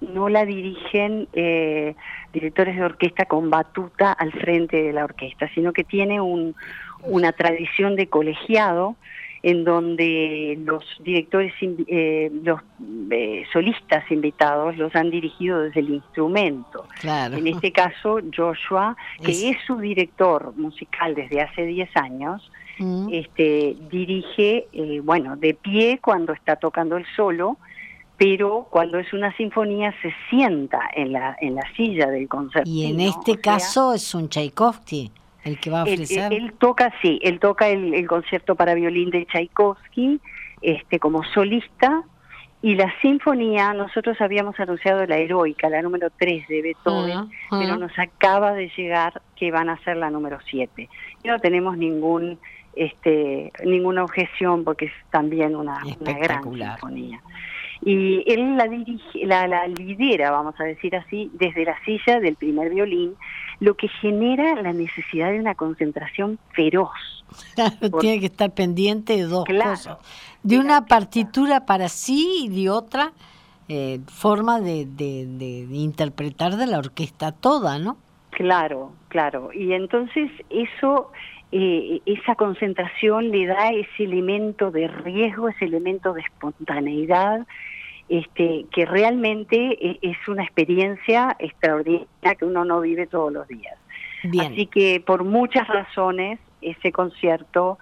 no 0.00 0.28
la 0.28 0.44
dirigen 0.44 1.28
eh, 1.32 1.94
directores 2.32 2.76
de 2.76 2.82
orquesta 2.82 3.26
con 3.26 3.50
batuta 3.50 4.12
al 4.12 4.32
frente 4.32 4.82
de 4.82 4.92
la 4.92 5.04
orquesta, 5.04 5.48
sino 5.54 5.72
que 5.72 5.84
tiene 5.84 6.20
un, 6.20 6.56
una 7.04 7.32
tradición 7.32 7.96
de 7.96 8.06
colegiado 8.08 8.96
en 9.42 9.64
donde 9.64 10.58
los 10.64 10.84
directores, 11.00 11.52
eh, 11.60 12.30
los 12.42 12.60
eh, 13.10 13.44
solistas 13.52 14.10
invitados 14.10 14.76
los 14.78 14.94
han 14.96 15.10
dirigido 15.10 15.60
desde 15.60 15.80
el 15.80 15.90
instrumento. 15.90 16.86
En 17.02 17.46
este 17.46 17.70
caso, 17.70 18.20
Joshua, 18.34 18.96
que 19.22 19.50
es 19.50 19.58
su 19.66 19.76
director 19.76 20.54
musical 20.56 21.14
desde 21.14 21.42
hace 21.42 21.66
10 21.66 21.90
años, 21.96 22.50
Mm. 22.78 23.08
este, 23.12 23.76
dirige, 23.90 24.66
eh, 24.72 25.00
bueno, 25.02 25.36
de 25.36 25.54
pie 25.54 26.00
cuando 26.02 26.32
está 26.32 26.56
tocando 26.56 26.96
el 26.96 27.06
solo, 27.14 27.56
pero 28.16 28.66
cuando 28.70 28.98
es 28.98 29.12
una 29.12 29.36
sinfonía 29.36 29.94
se 30.02 30.12
sienta 30.30 30.80
en 30.94 31.12
la, 31.12 31.36
en 31.40 31.54
la 31.54 31.62
silla 31.76 32.08
del 32.08 32.28
concierto. 32.28 32.68
Y 32.68 32.86
en 32.86 33.00
este 33.00 33.38
caso 33.38 33.92
es 33.92 34.14
un 34.14 34.28
Tchaikovsky 34.28 35.10
el 35.44 35.58
que 35.58 35.70
va 35.70 35.80
a 35.80 35.82
ofrecer. 35.84 36.32
Él, 36.32 36.52
toca, 36.58 36.92
sí, 37.02 37.20
él 37.22 37.38
toca 37.38 37.68
el, 37.68 38.06
concierto 38.06 38.54
para 38.54 38.74
violín 38.74 39.10
de 39.10 39.26
Tchaikovsky 39.26 40.20
este, 40.62 40.98
como 40.98 41.22
solista. 41.24 42.02
Y 42.62 42.76
la 42.76 42.90
sinfonía, 43.02 43.74
nosotros 43.74 44.18
habíamos 44.22 44.58
anunciado 44.58 45.04
la 45.04 45.18
heroica, 45.18 45.68
la 45.68 45.82
número 45.82 46.08
3 46.18 46.48
de 46.48 46.62
Beethoven, 46.62 47.28
pero 47.50 47.76
nos 47.76 47.92
acaba 47.98 48.54
de 48.54 48.70
llegar 48.74 49.20
que 49.36 49.50
van 49.50 49.68
a 49.68 49.76
ser 49.84 49.98
la 49.98 50.08
número 50.08 50.38
7. 50.50 50.88
Y 51.22 51.28
no 51.28 51.38
tenemos 51.40 51.76
ningún 51.76 52.38
este, 52.76 53.52
ninguna 53.64 54.04
objeción 54.04 54.64
porque 54.64 54.86
es 54.86 54.92
también 55.10 55.56
una, 55.56 55.80
gran 56.00 56.42
sinfonía. 56.42 57.20
Y 57.82 58.24
él 58.26 58.56
la, 58.56 58.66
dirige, 58.66 59.26
la, 59.26 59.46
la 59.46 59.66
lidera, 59.68 60.30
vamos 60.30 60.58
a 60.58 60.64
decir 60.64 60.96
así, 60.96 61.30
desde 61.34 61.64
la 61.64 61.76
silla 61.84 62.18
del 62.18 62.36
primer 62.36 62.70
violín, 62.70 63.14
lo 63.60 63.74
que 63.74 63.88
genera 63.88 64.54
la 64.60 64.72
necesidad 64.72 65.30
de 65.30 65.40
una 65.40 65.54
concentración 65.54 66.38
feroz. 66.52 66.90
tiene 68.00 68.20
que 68.20 68.26
estar 68.26 68.52
pendiente 68.52 69.16
de 69.16 69.24
dos 69.24 69.44
cosas. 69.44 69.98
De 70.42 70.58
una 70.58 70.86
partitura 70.86 71.64
para 71.64 71.88
sí 71.88 72.44
y 72.44 72.62
de 72.62 72.70
otra 72.70 73.12
eh, 73.68 74.00
forma 74.06 74.60
de, 74.60 74.86
de, 74.86 75.26
de, 75.26 75.66
interpretar 75.76 76.56
de 76.56 76.66
la 76.66 76.78
orquesta 76.78 77.32
toda, 77.32 77.78
¿no? 77.78 77.96
Claro, 78.30 78.92
claro. 79.08 79.50
Y 79.54 79.72
entonces 79.72 80.30
eso 80.50 81.10
eh, 81.50 82.02
esa 82.04 82.34
concentración 82.34 83.30
le 83.30 83.46
da 83.46 83.70
ese 83.70 84.04
elemento 84.04 84.70
de 84.70 84.88
riesgo, 84.88 85.48
ese 85.48 85.66
elemento 85.66 86.12
de 86.12 86.20
espontaneidad, 86.22 87.46
este, 88.08 88.66
que 88.72 88.84
realmente 88.84 89.56
e, 89.56 89.98
es 90.02 90.16
una 90.28 90.44
experiencia 90.44 91.36
extraordinaria 91.38 92.34
que 92.38 92.44
uno 92.44 92.64
no 92.64 92.80
vive 92.80 93.06
todos 93.06 93.32
los 93.32 93.48
días. 93.48 93.76
Así 94.40 94.66
que 94.66 95.02
por 95.04 95.24
muchas 95.24 95.68
razones 95.68 96.38
ese 96.62 96.92
concierto, 96.92 97.78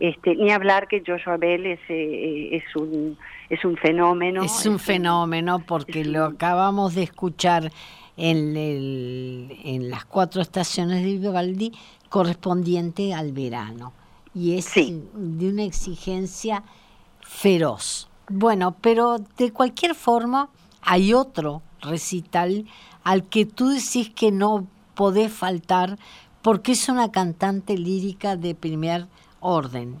este, 0.00 0.34
ni 0.34 0.50
hablar 0.50 0.88
que 0.88 1.04
Joshua 1.06 1.36
Bell 1.36 1.66
es, 1.66 1.80
eh, 1.88 2.48
es 2.56 2.76
un 2.76 3.16
es 3.48 3.64
un 3.64 3.76
fenómeno. 3.76 4.42
Es 4.42 4.66
un 4.66 4.78
fenómeno 4.78 5.60
porque 5.60 6.04
lo 6.04 6.24
acabamos 6.24 6.94
de 6.94 7.04
escuchar 7.04 7.70
en, 8.16 8.56
el, 8.56 9.56
en 9.64 9.90
las 9.90 10.04
cuatro 10.04 10.40
estaciones 10.42 11.04
de 11.04 11.18
Vivaldi 11.18 11.72
correspondiente 12.08 13.12
al 13.12 13.32
verano 13.32 13.92
y 14.34 14.56
es 14.56 14.74
de 14.74 15.48
una 15.48 15.64
exigencia 15.64 16.62
feroz. 17.20 18.08
Bueno, 18.28 18.76
pero 18.80 19.18
de 19.36 19.52
cualquier 19.52 19.94
forma 19.94 20.48
hay 20.82 21.12
otro 21.14 21.62
recital 21.80 22.64
al 23.02 23.28
que 23.28 23.44
tú 23.46 23.68
decís 23.68 24.10
que 24.10 24.32
no 24.32 24.66
podés 24.94 25.32
faltar 25.32 25.98
porque 26.42 26.72
es 26.72 26.88
una 26.88 27.10
cantante 27.10 27.76
lírica 27.76 28.36
de 28.36 28.54
primer 28.54 29.06
orden. 29.40 29.96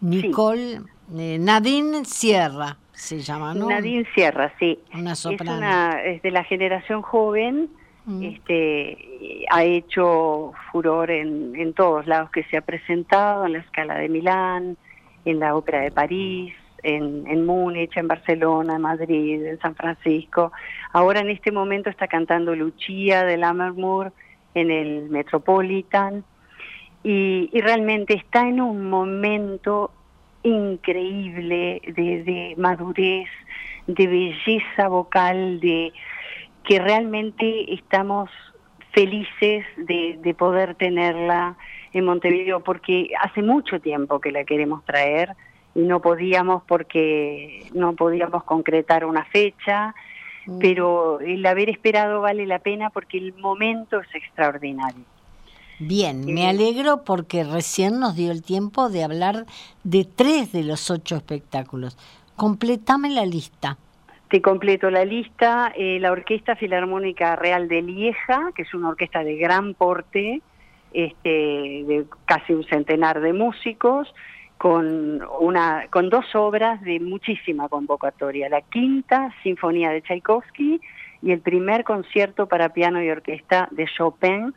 Nicole 0.00 0.82
eh, 1.16 1.38
Nadine 1.38 2.04
Sierra 2.04 2.76
se 2.92 3.20
llama, 3.20 3.54
¿no? 3.54 3.68
Nadine 3.68 4.06
Sierra, 4.14 4.52
sí. 4.58 4.78
Una 4.94 5.14
soprano. 5.14 5.52
Es, 5.52 5.58
una, 5.58 6.02
es 6.02 6.22
de 6.22 6.30
la 6.30 6.44
generación 6.44 7.02
joven 7.02 7.70
Mm. 8.06 8.22
Este, 8.22 9.46
ha 9.50 9.62
hecho 9.64 10.52
furor 10.72 11.10
en, 11.10 11.54
en 11.56 11.74
todos 11.74 12.06
lados 12.06 12.30
que 12.30 12.44
se 12.44 12.56
ha 12.56 12.62
presentado, 12.62 13.46
en 13.46 13.52
la 13.52 13.58
escala 13.58 13.96
de 13.98 14.08
Milán, 14.08 14.76
en 15.24 15.38
la 15.38 15.54
Ópera 15.54 15.80
de 15.80 15.90
París, 15.90 16.54
en, 16.82 17.46
Múnich, 17.46 17.96
en 17.96 18.08
Barcelona, 18.08 18.76
en 18.76 18.82
Madrid, 18.82 19.44
en 19.44 19.58
San 19.60 19.74
Francisco. 19.74 20.52
Ahora 20.92 21.20
en 21.20 21.30
este 21.30 21.52
momento 21.52 21.90
está 21.90 22.08
cantando 22.08 22.54
Lucia 22.54 23.24
de 23.24 23.36
Lammermoor 23.36 24.12
en 24.54 24.70
el 24.70 25.10
Metropolitan 25.10 26.24
y, 27.02 27.50
realmente 27.60 28.14
está 28.14 28.46
en 28.48 28.60
un 28.60 28.90
momento 28.90 29.90
increíble 30.42 31.80
de, 31.86 32.54
madurez, 32.56 33.28
de 33.86 34.06
belleza 34.06 34.88
vocal, 34.88 35.60
de 35.60 35.92
que 36.64 36.78
realmente 36.78 37.72
estamos 37.74 38.30
felices 38.92 39.64
de 39.76 40.34
poder 40.36 40.74
tenerla 40.74 41.56
en 41.92 42.04
Montevideo 42.04 42.60
porque 42.60 43.10
hace 43.20 43.42
mucho 43.42 43.80
tiempo 43.80 44.20
que 44.20 44.32
la 44.32 44.44
queremos 44.44 44.84
traer 44.84 45.30
y 45.74 45.80
no 45.80 46.00
podíamos 46.00 46.62
porque 46.64 47.66
no 47.72 47.94
podíamos 47.94 48.44
concretar 48.44 49.04
una 49.04 49.24
fecha, 49.24 49.94
mm. 50.46 50.58
pero 50.58 51.20
el 51.20 51.44
haber 51.46 51.70
esperado 51.70 52.20
vale 52.20 52.46
la 52.46 52.58
pena 52.58 52.90
porque 52.90 53.18
el 53.18 53.34
momento 53.34 54.00
es 54.00 54.14
extraordinario. 54.14 55.04
Bien, 55.78 56.26
me 56.26 56.46
alegro 56.46 57.04
porque 57.04 57.42
recién 57.42 58.00
nos 58.00 58.14
dio 58.14 58.32
el 58.32 58.42
tiempo 58.42 58.90
de 58.90 59.02
hablar 59.02 59.46
de 59.82 60.04
tres 60.04 60.52
de 60.52 60.62
los 60.62 60.90
ocho 60.90 61.16
espectáculos. 61.16 61.96
Completame 62.36 63.08
la 63.08 63.24
lista. 63.24 63.78
Te 64.28 64.42
completo 64.42 64.90
la 64.90 65.06
lista. 65.06 65.72
Eh, 65.74 65.98
la 65.98 66.12
Orquesta 66.12 66.54
Filarmónica 66.54 67.34
Real 67.34 67.66
de 67.66 67.80
Lieja, 67.80 68.52
que 68.54 68.62
es 68.62 68.74
una 68.74 68.90
orquesta 68.90 69.24
de 69.24 69.36
gran 69.36 69.72
porte, 69.72 70.42
este, 70.92 71.28
de 71.28 72.04
casi 72.26 72.52
un 72.52 72.64
centenar 72.64 73.20
de 73.20 73.32
músicos, 73.32 74.12
con, 74.60 75.22
una, 75.40 75.86
con 75.88 76.10
dos 76.10 76.26
obras 76.34 76.82
de 76.82 77.00
muchísima 77.00 77.70
convocatoria. 77.70 78.50
La 78.50 78.60
quinta 78.60 79.34
Sinfonía 79.42 79.88
de 79.88 80.02
Tchaikovsky 80.02 80.82
y 81.22 81.32
el 81.32 81.40
primer 81.40 81.82
concierto 81.82 82.46
para 82.46 82.68
piano 82.68 83.02
y 83.02 83.08
orquesta 83.08 83.68
de 83.70 83.86
Chopin, 83.86 84.52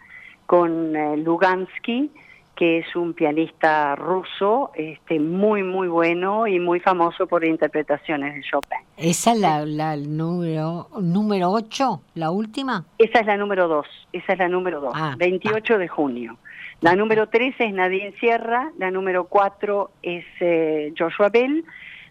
con 0.45 0.93
eh, 0.93 1.15
Lugansky, 1.15 2.11
que 2.53 2.79
es 2.79 2.95
un 2.97 3.13
pianista 3.13 3.95
ruso 3.95 4.71
este, 4.75 5.21
muy, 5.21 5.63
muy 5.63 5.87
bueno 5.87 6.47
y 6.47 6.59
muy 6.59 6.81
famoso 6.81 7.25
por 7.25 7.45
interpretaciones 7.45 8.35
de 8.35 8.41
Chopin. 8.41 8.79
¿Esa 8.97 9.31
es 9.31 9.39
la, 9.39 9.65
la 9.65 9.95
número, 9.95 10.89
número 10.99 11.49
8, 11.49 12.01
la 12.15 12.29
última? 12.29 12.83
Esa 12.97 13.19
es 13.19 13.25
la 13.25 13.37
número 13.37 13.69
2, 13.69 13.87
esa 14.11 14.33
es 14.33 14.39
la 14.39 14.49
número 14.49 14.81
2, 14.81 15.17
28 15.17 15.73
ah, 15.73 15.77
de 15.77 15.87
junio. 15.87 16.37
La 16.83 16.97
número 16.97 17.29
3 17.29 17.55
es 17.59 17.73
Nadine 17.73 18.11
Sierra, 18.19 18.69
la 18.77 18.91
número 18.91 19.23
4 19.29 19.89
es 20.01 20.25
eh, 20.41 20.93
Joshua 20.99 21.29
Bell, 21.29 21.63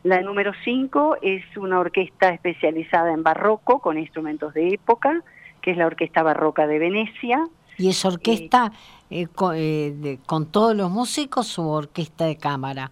la 0.03 0.23
número 0.23 0.53
5 0.65 1.19
es 1.21 1.45
una 1.59 1.79
orquesta 1.79 2.31
especializada 2.31 3.13
en 3.13 3.23
barroco 3.23 3.81
con 3.81 3.99
instrumentos 3.99 4.55
de 4.55 4.69
época, 4.69 5.21
que 5.61 5.73
es 5.73 5.77
la 5.77 5.85
Orquesta 5.85 6.23
Barroca 6.23 6.67
de 6.67 6.79
Venecia, 6.79 7.45
¿Y 7.77 7.91
es 7.91 8.03
orquesta 8.07 8.73
eh, 9.11 9.27
eh, 9.55 10.19
con, 10.25 10.51
todos 10.51 10.75
los 10.75 10.91
músicos 10.91 11.59
o 11.59 11.69
orquesta 11.69 12.25
de 12.25 12.39
cámara? 12.39 12.91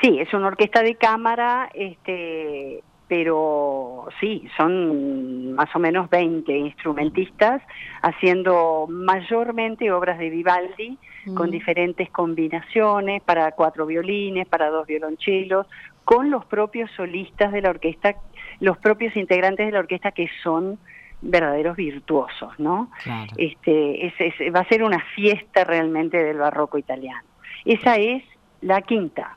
Sí, 0.00 0.20
es 0.20 0.32
una 0.32 0.46
orquesta 0.46 0.84
de 0.84 0.94
cámara, 0.94 1.68
este, 1.74 2.84
pero 3.14 4.08
sí, 4.20 4.48
son 4.56 5.52
más 5.52 5.68
o 5.76 5.78
menos 5.78 6.08
20 6.08 6.50
instrumentistas 6.50 7.60
haciendo 8.00 8.86
mayormente 8.88 9.92
obras 9.92 10.18
de 10.18 10.30
Vivaldi 10.30 10.96
con 11.34 11.48
mm. 11.48 11.50
diferentes 11.50 12.08
combinaciones 12.08 13.20
para 13.22 13.52
cuatro 13.52 13.84
violines, 13.84 14.48
para 14.48 14.70
dos 14.70 14.86
violonchelos, 14.86 15.66
con 16.06 16.30
los 16.30 16.46
propios 16.46 16.90
solistas 16.92 17.52
de 17.52 17.60
la 17.60 17.68
orquesta, 17.68 18.14
los 18.60 18.78
propios 18.78 19.14
integrantes 19.14 19.66
de 19.66 19.72
la 19.72 19.80
orquesta 19.80 20.12
que 20.12 20.30
son 20.42 20.78
verdaderos 21.20 21.76
virtuosos, 21.76 22.58
¿no? 22.58 22.90
Este, 23.36 24.10
va 24.56 24.60
a 24.60 24.68
ser 24.68 24.82
una 24.84 25.04
fiesta 25.14 25.64
realmente 25.64 26.16
del 26.16 26.38
barroco 26.38 26.78
italiano. 26.78 27.28
Esa 27.66 27.96
es 27.96 28.22
la 28.62 28.80
quinta. 28.80 29.36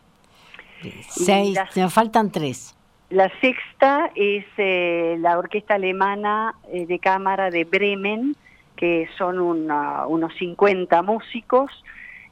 Seis, 1.09 1.59
me 1.75 1.89
faltan 1.89 2.31
tres. 2.31 2.73
La 3.09 3.31
sexta 3.39 4.11
es 4.15 4.45
eh, 4.57 5.17
la 5.19 5.37
orquesta 5.37 5.75
alemana 5.75 6.55
eh, 6.71 6.85
de 6.85 6.99
cámara 6.99 7.51
de 7.51 7.63
Bremen, 7.63 8.35
que 8.75 9.07
son 9.17 9.39
unos 9.39 10.35
50 10.35 11.01
músicos, 11.01 11.71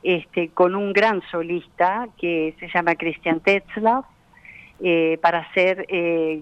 este, 0.02 0.50
con 0.50 0.76
un 0.76 0.92
gran 0.92 1.22
solista 1.32 2.10
que 2.18 2.56
se 2.60 2.68
llama 2.68 2.96
Christian 2.96 3.40
Tetzlaff, 3.40 4.06
eh, 4.82 5.18
para 5.22 5.40
hacer 5.40 5.88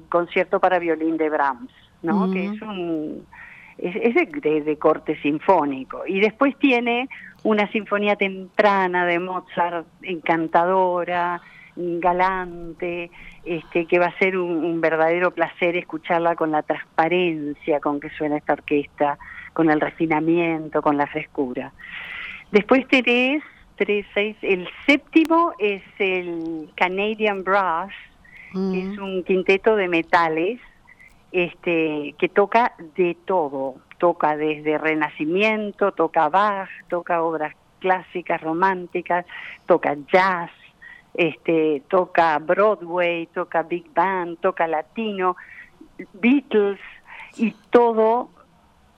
concierto 0.10 0.60
para 0.60 0.80
violín 0.80 1.18
de 1.18 1.30
Brahms. 1.30 1.72
¿no? 2.02 2.32
Que 2.32 2.46
es 2.46 2.62
un 2.64 3.28
es, 3.82 4.66
de, 4.66 4.78
corte 4.78 5.20
sinfónico. 5.22 6.04
Y 6.08 6.20
después 6.20 6.58
tiene 6.58 7.10
una 7.44 7.70
sinfonía 7.72 8.16
temprana 8.16 9.06
de 9.06 9.20
Mozart 9.20 9.88
encantadora, 10.04 11.42
galante, 12.00 13.10
este, 13.46 13.86
que 13.86 14.00
va 14.00 14.08
a 14.08 14.18
ser 14.18 14.38
un, 14.38 14.82
verdadero 14.82 15.32
placer 15.32 15.78
escucharla 15.78 16.36
con 16.36 16.52
la 16.52 16.64
transparencia 16.64 17.80
con 17.80 18.00
que 18.00 18.10
suena 18.10 18.38
esta 18.38 18.54
orquesta, 18.54 19.18
con 19.54 19.70
el 19.70 19.80
refinamiento, 19.80 20.82
con 20.82 20.98
la 20.98 21.08
frescura. 21.08 21.72
Después 22.52 22.88
tenés 22.88 23.44
tres, 23.76 24.06
seis, 24.14 24.36
el 24.42 24.68
séptimo 24.86 25.54
es 25.60 25.84
el 26.00 26.70
Canadian 26.76 27.44
Brass, 27.44 27.94
que 28.54 28.82
es 28.82 28.98
un 28.98 29.24
quinteto 29.24 29.78
de 29.78 29.88
metales 29.88 30.60
este, 31.32 32.14
que 32.18 32.28
toca 32.28 32.74
de 32.98 33.16
todo, 33.26 33.76
toca 33.98 34.36
desde 34.36 34.78
Renacimiento, 34.78 35.94
toca 35.94 36.28
Bach, 36.28 36.70
toca 36.90 37.24
obras 37.24 37.56
clásicas, 37.80 38.42
románticas, 38.42 39.26
toca 39.66 39.96
jazz, 40.12 40.52
este, 41.14 41.84
toca 41.90 42.38
Broadway, 42.40 43.28
toca 43.28 43.64
Big 43.64 43.94
Band, 43.94 44.38
toca 44.40 44.68
latino, 44.68 45.36
Beatles 46.14 46.80
y 47.38 47.54
todo 47.70 48.30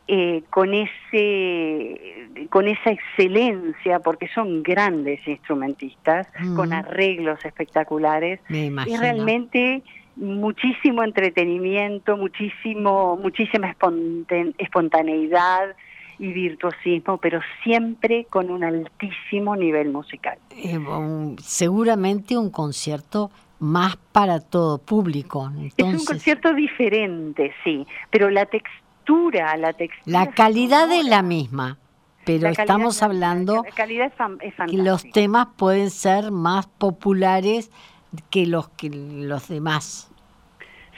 eh, 0.08 0.44
con 0.50 0.74
ese 0.74 2.28
con 2.50 2.68
esa 2.68 2.92
excelencia 2.92 4.00
porque 4.00 4.28
son 4.30 4.62
grandes 4.64 5.26
instrumentistas 5.28 6.28
con 6.56 6.74
arreglos 6.74 7.44
espectaculares. 7.46 8.42
Y 8.50 8.98
realmente 8.98 9.82
muchísimo 10.16 11.04
entretenimiento, 11.04 12.18
muchísimo, 12.18 13.18
muchísima 13.18 13.76
espontaneidad 14.58 15.76
y 16.24 16.32
virtuosismo, 16.32 17.18
pero 17.18 17.42
siempre 17.64 18.26
con 18.30 18.50
un 18.50 18.64
altísimo 18.64 19.58
nivel 19.58 19.92
musical. 19.92 20.38
Eh, 20.52 20.80
seguramente 21.42 22.38
un 22.38 22.50
concierto 22.50 23.30
más 23.60 23.98
para 23.98 24.40
todo 24.40 24.78
público. 24.78 25.52
Es 25.78 25.84
un 25.84 26.06
concierto 26.06 26.54
diferente, 26.54 27.54
sí, 27.66 27.86
pero 28.10 28.30
la 28.30 28.46
textura, 28.46 29.58
la 29.58 29.74
textura. 29.74 30.26
La 30.26 30.32
calidad 30.32 30.90
es 30.94 31.06
la 31.06 31.22
misma, 31.24 31.78
pero 32.26 32.48
estamos 32.48 33.04
hablando 33.04 33.64
la 33.66 33.72
calidad 33.72 34.14
es, 34.40 34.54
que 34.72 34.78
los 34.78 35.04
temas 35.12 35.48
pueden 35.58 35.90
ser 35.90 36.32
más 36.32 36.68
populares 36.68 37.70
que 38.30 38.48
los 38.48 38.70
que 38.70 38.90
los 38.90 39.50
demás. 39.50 40.10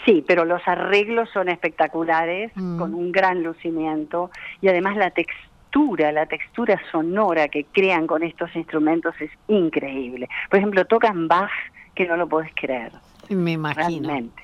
Sí, 0.05 0.23
pero 0.25 0.45
los 0.45 0.61
arreglos 0.67 1.29
son 1.33 1.49
espectaculares, 1.49 2.51
mm. 2.55 2.77
con 2.77 2.93
un 2.93 3.11
gran 3.11 3.43
lucimiento 3.43 4.29
y 4.61 4.67
además 4.67 4.95
la 4.97 5.09
textura, 5.09 6.11
la 6.11 6.27
textura 6.27 6.79
sonora 6.91 7.47
que 7.47 7.65
crean 7.65 8.05
con 8.05 8.21
estos 8.21 8.55
instrumentos 8.55 9.15
es 9.19 9.31
increíble. 9.47 10.29
Por 10.49 10.59
ejemplo, 10.59 10.85
tocan 10.85 11.27
Bach 11.27 11.51
que 11.95 12.05
no 12.05 12.17
lo 12.17 12.27
puedes 12.27 12.53
creer. 12.53 12.91
Me 13.29 13.53
imagino. 13.53 14.07
Realmente. 14.07 14.43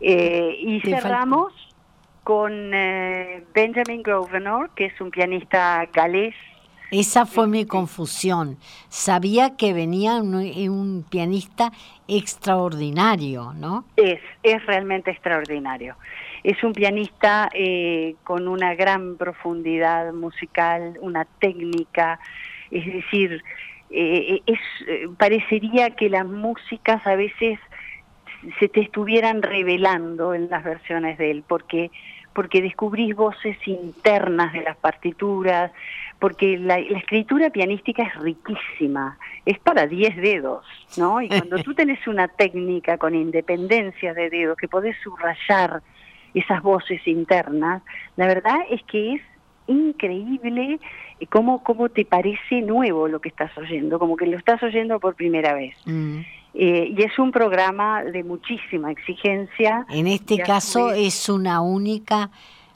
Eh, 0.00 0.56
y 0.58 0.80
cerramos 0.80 1.52
con 2.24 2.74
eh, 2.74 3.44
Benjamin 3.54 4.02
Grosvenor, 4.02 4.70
que 4.74 4.86
es 4.86 5.00
un 5.00 5.12
pianista 5.12 5.86
galés 5.92 6.34
esa 6.90 7.26
fue 7.26 7.46
mi 7.46 7.66
confusión. 7.66 8.56
Sabía 8.88 9.56
que 9.56 9.72
venía 9.72 10.16
un, 10.16 11.04
pianista 11.10 11.72
extraordinario, 12.08 13.52
¿no? 13.54 13.84
Es, 13.96 14.20
es 14.42 14.64
realmente 14.66 15.10
extraordinario. 15.10 15.96
Es 16.44 16.62
un 16.62 16.72
pianista 16.72 17.48
eh, 17.52 18.14
con 18.22 18.46
una 18.46 18.74
gran 18.74 19.16
profundidad 19.16 20.12
musical, 20.12 20.96
una 21.00 21.24
técnica, 21.24 22.20
es 22.70 22.86
decir, 22.86 23.42
eh, 23.90 24.40
es, 24.46 24.58
parecería 25.16 25.90
que 25.90 26.08
las 26.08 26.26
músicas 26.26 27.04
a 27.06 27.16
veces 27.16 27.58
se 28.60 28.68
te 28.68 28.80
estuvieran 28.80 29.42
revelando 29.42 30.34
en 30.34 30.48
las 30.48 30.62
versiones 30.62 31.18
de 31.18 31.30
él, 31.30 31.44
porque 31.46 31.90
porque 32.36 32.60
descubrís 32.60 33.16
voces 33.16 33.56
internas 33.64 34.52
de 34.52 34.60
las 34.60 34.76
partituras, 34.76 35.72
porque 36.18 36.58
la, 36.58 36.78
escritura 36.78 37.50
pianística 37.50 38.02
es 38.02 38.14
riquísima, 38.16 39.18
es 39.44 39.58
para 39.58 39.86
10 39.86 40.16
dedos, 40.16 40.64
¿no? 40.96 41.20
Y 41.20 41.28
cuando 41.28 41.58
tú 41.58 41.74
tenés 41.74 42.06
una 42.06 42.28
técnica 42.28 42.98
con 42.98 43.14
independencia 43.14 44.14
de 44.14 44.30
dedos, 44.30 44.56
que 44.56 44.68
podés 44.68 44.96
subrayar 45.02 45.82
esas 46.34 46.62
voces 46.62 47.06
internas, 47.06 47.82
la 48.16 48.26
verdad 48.26 48.56
es 48.70 48.82
que 48.84 49.14
es 49.14 49.22
increíble 49.66 50.78
cómo, 51.30 51.62
cómo 51.62 51.88
te 51.88 52.04
parece 52.04 52.62
nuevo 52.62 53.08
lo 53.08 53.20
que 53.20 53.28
estás 53.28 53.56
oyendo, 53.58 53.98
como 53.98 54.16
que 54.16 54.26
lo 54.26 54.36
estás 54.36 54.62
oyendo 54.62 55.00
por 55.00 55.14
primera 55.14 55.54
vez. 55.54 55.74
Mm. 55.84 56.20
Eh, 56.58 56.94
y 56.96 57.02
es 57.02 57.18
un 57.18 57.32
programa 57.32 58.02
de 58.02 58.24
muchísima 58.24 58.90
exigencia. 58.90 59.84
En 59.90 60.06
este 60.06 60.38
caso 60.38 60.92
es 60.92 61.28
una 61.28 61.60
única, 61.60 62.30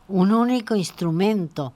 un 0.09 0.33
único 0.33 0.77
instrumento 0.77 1.73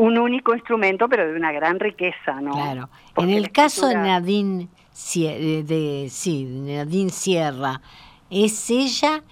un 0.00 0.16
único 0.16 0.54
instrumento, 0.54 1.08
pero 1.08 1.30
de 1.30 1.36
una 1.36 1.52
gran 1.52 1.78
riqueza, 1.78 2.40
¿no? 2.40 2.52
Claro. 2.52 2.88
en 3.18 3.30
el 3.30 3.52
caso 3.52 3.86
de 3.86 3.96
Nadine, 3.96 4.68
de, 5.14 6.06
sí, 6.08 6.44
Nadine 6.44 7.10
Sierra, 7.10 7.82
es 8.30 8.70
ella, 8.70 9.22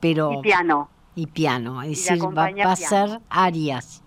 pero... 0.00 0.32
Y 0.32 0.42
piano. 0.42 0.88
Y 1.14 1.26
piano, 1.26 1.82
es 1.82 2.04
decir, 2.04 2.20
va, 2.36 2.46
a 2.46 2.76
ser 2.76 3.20
arias. 3.30 4.02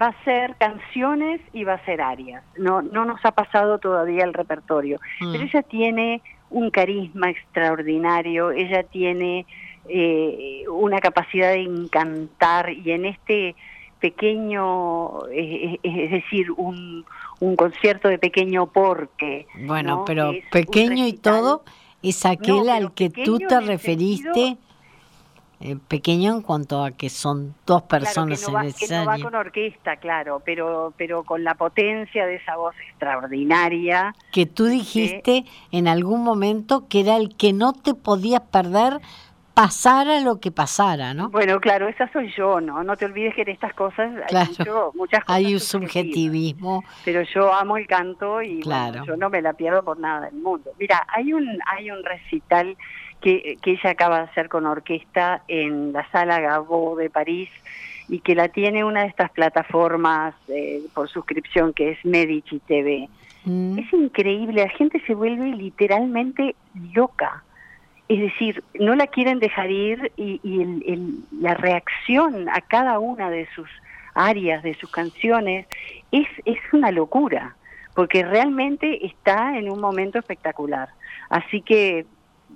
Va 0.00 0.08
a 0.08 0.24
ser 0.24 0.56
canciones 0.56 1.40
y 1.52 1.62
va 1.62 1.74
a 1.74 1.84
ser 1.84 2.00
arias. 2.00 2.42
No, 2.56 2.82
no 2.82 3.04
nos 3.04 3.24
ha 3.24 3.30
pasado 3.30 3.78
todavía 3.78 4.24
el 4.24 4.34
repertorio, 4.34 4.98
mm. 5.20 5.32
pero 5.32 5.44
ella 5.44 5.62
tiene 5.62 6.22
un 6.50 6.70
carisma 6.70 7.30
extraordinario, 7.30 8.50
ella 8.50 8.82
tiene 8.82 9.46
eh, 9.88 10.64
una 10.68 10.98
capacidad 10.98 11.50
de 11.50 11.62
encantar 11.62 12.70
y 12.70 12.90
en 12.90 13.04
este 13.06 13.54
pequeño, 14.00 15.26
eh, 15.26 15.74
eh, 15.74 15.78
es 15.82 16.10
decir, 16.10 16.50
un, 16.52 17.04
un 17.38 17.56
concierto 17.56 18.08
de 18.08 18.18
pequeño 18.18 18.66
porte. 18.66 19.46
Bueno, 19.66 20.04
pero 20.06 20.32
pequeño 20.50 21.06
y 21.06 21.12
todo 21.12 21.62
es 22.02 22.24
aquel 22.26 22.68
al 22.68 22.92
que 22.94 23.10
tú 23.10 23.38
te 23.38 23.60
referiste. 23.60 24.56
Eh, 25.62 25.76
pequeño 25.88 26.34
en 26.34 26.40
cuanto 26.40 26.82
a 26.82 26.90
que 26.92 27.10
son 27.10 27.54
dos 27.66 27.82
personas 27.82 28.42
claro, 28.42 28.72
que 28.78 28.88
no 28.88 29.04
va, 29.04 29.18
con 29.18 29.34
orquesta, 29.34 29.96
claro, 29.96 30.40
pero 30.42 30.94
pero 30.96 31.22
con 31.22 31.44
la 31.44 31.54
potencia 31.54 32.24
de 32.24 32.36
esa 32.36 32.56
voz 32.56 32.74
extraordinaria. 32.88 34.14
Que 34.32 34.46
tú 34.46 34.64
dijiste 34.64 35.44
en 35.70 35.86
algún 35.86 36.24
momento 36.24 36.88
que 36.88 37.00
era 37.00 37.16
el 37.16 37.36
que 37.36 37.52
no 37.52 37.74
te 37.74 37.92
podías 37.92 38.40
perder 38.40 39.02
pasara 39.60 40.20
lo 40.20 40.40
que 40.40 40.50
pasara, 40.50 41.12
¿no? 41.12 41.28
Bueno, 41.28 41.60
claro, 41.60 41.86
esa 41.86 42.10
soy 42.12 42.32
yo, 42.34 42.62
¿no? 42.62 42.82
No 42.82 42.96
te 42.96 43.04
olvides 43.04 43.34
que 43.34 43.42
en 43.42 43.50
estas 43.50 43.74
cosas 43.74 44.10
hay 44.32 44.46
muchas 44.94 45.24
cosas. 45.24 45.24
Hay 45.26 45.52
un 45.52 45.60
subjetivismo. 45.60 46.82
Pero 47.04 47.22
yo 47.22 47.52
amo 47.52 47.76
el 47.76 47.86
canto 47.86 48.40
y 48.40 48.62
yo 48.62 49.16
no 49.18 49.28
me 49.28 49.42
la 49.42 49.52
pierdo 49.52 49.82
por 49.84 49.98
nada 49.98 50.30
del 50.30 50.40
mundo. 50.40 50.70
Mira, 50.78 51.06
hay 51.14 51.34
un, 51.34 51.58
hay 51.66 51.90
un 51.90 52.02
recital 52.02 52.74
que, 53.20 53.58
que 53.60 53.72
ella 53.72 53.90
acaba 53.90 54.18
de 54.20 54.24
hacer 54.24 54.48
con 54.48 54.64
orquesta 54.64 55.42
en 55.46 55.92
la 55.92 56.10
sala 56.10 56.40
Gabo 56.40 56.96
de 56.96 57.10
París 57.10 57.50
y 58.08 58.20
que 58.20 58.34
la 58.34 58.48
tiene 58.48 58.82
una 58.82 59.02
de 59.02 59.08
estas 59.08 59.30
plataformas 59.30 60.34
eh, 60.48 60.80
por 60.94 61.10
suscripción 61.10 61.74
que 61.74 61.90
es 61.90 62.04
Medici 62.04 62.60
TV. 62.60 63.10
Mm. 63.44 63.78
Es 63.78 63.92
increíble, 63.92 64.62
la 64.64 64.70
gente 64.70 65.02
se 65.06 65.14
vuelve 65.14 65.48
literalmente 65.48 66.56
loca 66.94 67.44
es 68.10 68.18
decir, 68.18 68.64
no 68.74 68.96
la 68.96 69.06
quieren 69.06 69.38
dejar 69.38 69.70
ir 69.70 70.10
y, 70.16 70.40
la 71.40 71.54
reacción 71.54 72.48
a 72.48 72.60
cada 72.60 72.98
una 72.98 73.30
de 73.30 73.46
sus 73.54 73.68
áreas, 74.14 74.64
de 74.64 74.74
sus 74.74 74.90
canciones, 74.90 75.68
es, 76.10 76.26
es 76.44 76.58
una 76.72 76.90
locura, 76.90 77.54
porque 77.94 78.24
realmente 78.24 79.06
está 79.06 79.56
en 79.56 79.70
un 79.70 79.80
momento 79.80 80.18
espectacular. 80.18 80.88
Así 81.28 81.62
que, 81.62 82.04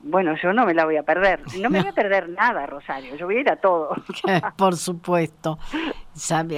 bueno, 0.02 0.34
yo 0.42 0.52
no 0.52 0.66
me 0.66 0.74
la 0.74 0.86
voy 0.86 0.96
a 0.96 1.04
perder. 1.04 1.40
No 1.60 1.70
me 1.70 1.82
voy 1.82 1.90
a 1.90 1.92
perder 1.94 2.30
nada, 2.30 2.66
Rosario, 2.66 3.14
yo 3.14 3.26
voy 3.26 3.36
a 3.36 3.40
ir 3.42 3.48
a 3.48 3.56
todo. 3.56 3.94
Por 4.56 4.76
supuesto. 4.76 5.60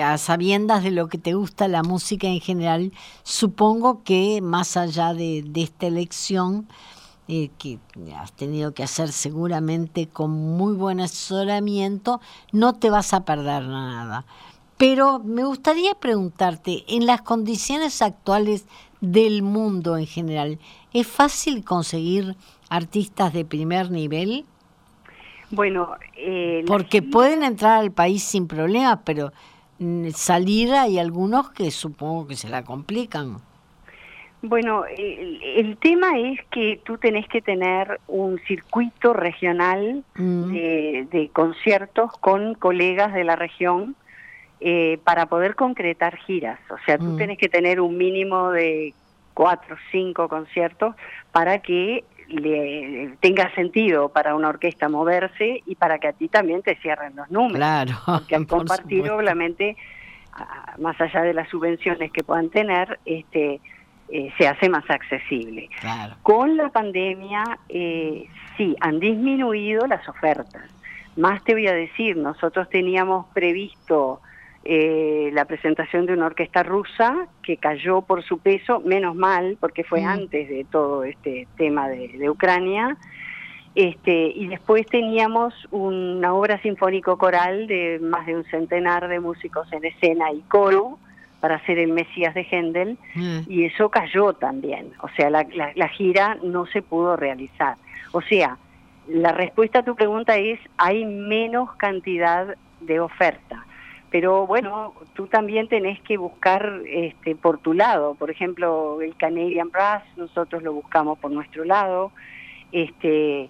A 0.03 0.17
sabiendas 0.17 0.83
de 0.83 0.91
lo 0.91 1.09
que 1.09 1.19
te 1.19 1.35
gusta 1.35 1.69
la 1.69 1.83
música 1.83 2.29
en 2.29 2.41
general, 2.41 2.93
supongo 3.25 4.03
que 4.05 4.41
más 4.41 4.79
allá 4.79 5.13
de 5.13 5.45
esta 5.55 5.87
elección, 5.87 6.67
eh, 7.29 7.51
que 7.59 7.79
has 8.17 8.33
tenido 8.33 8.73
que 8.73 8.83
hacer 8.83 9.11
seguramente 9.11 10.09
con 10.09 10.31
muy 10.31 10.75
buen 10.75 11.01
asesoramiento, 11.01 12.21
no 12.53 12.75
te 12.75 12.91
vas 12.91 13.13
a 13.15 13.25
perder 13.25 13.65
nada. 13.65 14.25
Pero 14.77 15.21
me 15.21 15.45
gustaría 15.45 15.95
preguntarte, 15.95 16.85
en 16.87 17.07
las 17.07 17.23
condiciones 17.23 18.03
actuales 18.03 18.67
del 19.01 19.43
mundo 19.43 19.97
en 19.97 20.07
general, 20.07 20.59
¿es 20.93 21.07
fácil 21.07 21.65
conseguir 21.65 22.37
artistas 22.69 23.33
de 23.33 23.45
primer 23.45 23.91
nivel? 23.91 24.45
Bueno, 25.51 25.97
eh, 26.17 26.65
porque 26.67 27.03
pueden 27.03 27.43
entrar 27.43 27.81
al 27.81 27.93
país 27.93 28.23
sin 28.23 28.47
problemas, 28.47 29.01
pero 29.05 29.33
mm, 29.79 30.11
salir 30.11 30.73
hay 30.75 30.99
algunos 30.99 31.51
que 31.51 31.71
supongo 31.71 32.27
que 32.27 32.37
se 32.37 32.49
la 32.49 32.65
complican. 32.65 33.41
Bueno, 34.49 34.85
el, 34.87 35.77
tema 35.79 36.19
es 36.19 36.41
que 36.51 36.81
tú 36.85 36.99
tenés 36.99 37.27
que 37.29 37.43
tener 37.43 38.01
un 38.07 38.39
circuito 38.47 39.13
regional 39.13 40.05
mm. 40.15 40.53
de, 40.53 41.31
conciertos 41.33 42.13
con 42.19 42.55
colegas 42.55 43.13
de 43.13 43.25
la 43.25 43.35
región 43.37 43.97
eh, 44.61 44.99
para 45.05 45.27
poder 45.27 45.55
concretar 45.55 46.17
giras. 46.17 46.61
O 46.71 46.77
sea, 46.87 46.97
tú 46.99 47.05
mm. 47.05 47.17
tenés 47.17 47.39
que 47.39 47.49
tener 47.49 47.81
un 47.81 47.99
mínimo 47.99 48.51
de 48.51 48.95
cuatro, 49.35 49.75
o 49.75 49.79
cinco 49.91 50.29
conciertos 50.29 50.95
para 51.33 51.59
que 51.59 52.05
le 52.29 53.17
tenga 53.21 53.53
sentido 53.55 54.09
para 54.09 54.35
una 54.35 54.49
orquesta 54.49 54.89
moverse 54.89 55.63
y 55.67 55.75
para 55.75 55.99
que 55.99 56.09
a 56.09 56.13
ti 56.13 56.29
también 56.29 56.63
te 56.63 56.77
cierren 56.77 57.17
los 57.17 57.31
números. 57.31 57.57
Claro. 57.57 57.93
Porque 58.07 58.37
al 58.37 58.47
compartir, 58.49 59.11
obviamente, 59.11 59.77
más 60.79 61.01
allá 61.01 61.23
de 61.23 61.35
las 61.35 61.49
subvenciones 61.49 62.13
que 62.13 62.23
puedan 62.23 62.51
tener, 62.51 62.99
este 63.05 63.61
eh, 64.09 64.33
se 64.39 64.47
hace 64.47 64.69
más 64.69 64.89
accesible. 64.89 65.69
Con 66.23 66.57
la 66.57 66.69
pandemia, 66.69 67.59
eh, 67.69 68.29
sí, 68.57 68.77
han 68.81 69.01
disminuido 69.01 69.87
las 69.87 70.09
ofertas. 70.09 70.63
Más 71.17 71.43
te 71.45 71.55
voy 71.55 71.67
a 71.67 71.73
decir, 71.73 72.17
nosotros 72.17 72.69
teníamos 72.69 73.27
previsto 73.33 74.21
eh, 74.69 75.31
la 75.33 75.45
presentación 75.45 76.07
de 76.07 76.13
una 76.13 76.27
orquesta 76.27 76.63
rusa 76.63 77.29
que 77.43 77.57
cayó 77.57 78.03
por 78.03 78.25
su 78.25 78.39
peso, 78.39 78.81
menos 78.81 79.15
mal, 79.15 79.57
porque 79.61 79.85
fue 79.85 80.03
mm. 80.03 80.07
antes 80.09 80.49
de 80.49 80.67
todo 80.71 81.05
este 81.05 81.47
tema 81.57 81.89
de, 81.89 82.29
Ucrania. 82.29 82.97
Este, 83.75 84.29
y 84.35 84.49
después 84.49 84.87
teníamos 84.87 85.55
una 85.71 86.33
obra 86.35 86.61
sinfónico-coral 86.63 87.67
de 87.67 87.99
más 88.01 88.27
de 88.27 88.37
un 88.37 88.45
centenar 88.45 89.07
de 89.07 89.21
músicos 89.21 89.73
en 89.73 89.85
escena 89.85 90.33
y 90.33 90.41
coro, 90.43 90.99
para 91.47 91.59
hacer 91.59 91.79
el 91.79 91.93
Mesías 91.93 92.35
de 92.35 92.45
Händel 92.51 92.99
mm. 93.15 93.43
y 93.47 93.67
eso 93.67 93.89
cayó 93.89 94.33
también, 94.33 94.91
o 95.01 95.09
sea, 95.11 95.31
la, 95.31 95.47
la, 95.77 95.89
gira 95.89 96.37
no 96.43 96.67
se 96.67 96.83
pudo 96.83 97.15
realizar. 97.15 97.77
O 98.11 98.21
sea, 98.21 98.59
la 99.07 99.31
respuesta 99.31 99.79
a 99.79 99.85
tu 99.85 99.95
pregunta 99.95 100.37
es, 100.39 100.59
hay 100.77 101.05
menos 101.05 101.73
cantidad 101.77 102.57
de 102.81 102.99
oferta, 102.99 103.65
pero 104.11 104.45
bueno, 104.49 104.93
tú 105.15 105.29
también 105.29 105.69
tenés 105.69 106.01
que 106.01 106.17
buscar 106.17 106.81
este, 106.85 107.37
por 107.37 107.59
tu 107.59 107.75
lado, 107.75 108.17
por 108.17 108.33
ejemplo, 108.33 109.01
el 109.01 109.15
Canadian 109.15 109.71
Brass, 109.71 110.03
nosotros 110.17 110.65
lo 110.65 110.73
buscamos 110.73 111.17
por 111.21 111.31
nuestro 111.31 111.65
lado, 111.65 112.11
este, 112.73 113.49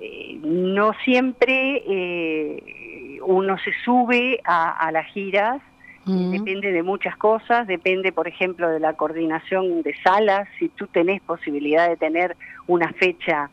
eh, 0.00 0.38
no 0.40 0.94
siempre 1.04 1.82
eh, 1.86 3.18
uno 3.20 3.58
se 3.58 3.72
sube 3.84 4.40
a, 4.44 4.70
a 4.70 4.90
las 4.92 5.08
giras, 5.08 5.60
Depende 6.06 6.70
de 6.70 6.82
muchas 6.82 7.16
cosas, 7.16 7.66
depende, 7.66 8.12
por 8.12 8.28
ejemplo, 8.28 8.68
de 8.68 8.78
la 8.78 8.92
coordinación 8.92 9.82
de 9.82 9.94
salas, 10.02 10.46
si 10.58 10.68
tú 10.68 10.86
tenés 10.86 11.22
posibilidad 11.22 11.88
de 11.88 11.96
tener 11.96 12.36
una 12.66 12.92
fecha 12.92 13.50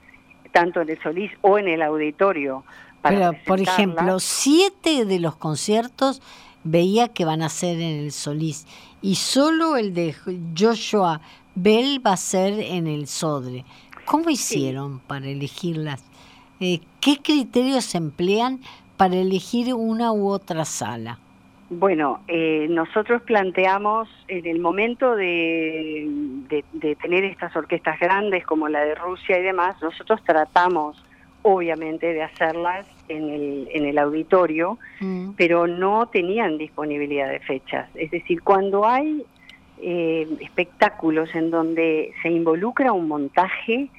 tanto 0.52 0.82
en 0.82 0.90
el 0.90 1.02
Solís 1.02 1.32
o 1.42 1.58
en 1.58 1.70
el 1.70 1.82
auditorio. 1.82 2.66
Pero, 3.02 3.32
por 3.46 3.62
ejemplo, 3.62 4.20
siete 4.20 5.06
de 5.06 5.20
los 5.20 5.38
conciertos 5.38 6.22
veía 6.64 7.08
que 7.08 7.26
van 7.26 7.42
a 7.42 7.50
ser 7.50 7.78
en 7.78 8.04
el 8.04 8.12
Solís 8.12 8.68
y 9.02 9.16
solo 9.16 9.78
el 9.78 9.94
de 9.94 10.14
Joshua 10.58 11.22
Bell 11.56 12.06
va 12.06 12.14
a 12.14 12.18
ser 12.18 12.60
en 12.60 12.88
el 12.88 13.08
Sodre. 13.08 13.66
¿Cómo 14.06 14.30
hicieron 14.30 15.00
para 15.00 15.28
elegirlas? 15.28 16.04
Eh, 16.60 16.82
¿Qué 17.00 17.18
criterios 17.18 17.96
emplean 17.96 18.60
para 18.98 19.16
elegir 19.16 19.74
una 19.74 20.12
u 20.12 20.30
otra 20.30 20.66
sala? 20.66 21.20
Bueno, 21.74 22.20
eh, 22.28 22.68
nosotros 22.70 23.22
planteamos 23.22 24.10
en 24.28 24.46
el 24.46 24.60
momento 24.60 25.16
de, 25.16 26.06
tener 27.02 27.24
estas 27.24 27.56
orquestas 27.56 27.98
grandes 27.98 28.46
como 28.46 28.68
la 28.68 28.82
de 28.82 28.94
Rusia 28.94 29.40
y 29.40 29.42
demás, 29.42 29.82
nosotros 29.82 30.22
tratamos 30.26 31.02
obviamente, 31.44 32.14
de 32.14 32.22
hacerlas 32.22 32.86
en 33.08 33.30
el, 33.30 33.70
en 33.74 33.86
el 33.86 33.98
auditorio, 33.98 34.78
Mm. 35.00 35.32
pero 35.36 35.66
no 35.66 36.08
tenían 36.08 36.58
disponibilidad 36.58 37.30
de 37.30 37.40
fechas. 37.40 37.90
Es 37.96 38.12
decir, 38.12 38.44
cuando 38.44 38.86
hay 38.86 39.24
eh, 39.82 40.28
espectáculos 40.42 41.34
en 41.34 41.50
donde 41.50 42.14
se 42.22 42.30
involucra 42.30 42.92
un 42.92 43.08
montaje, 43.08 43.90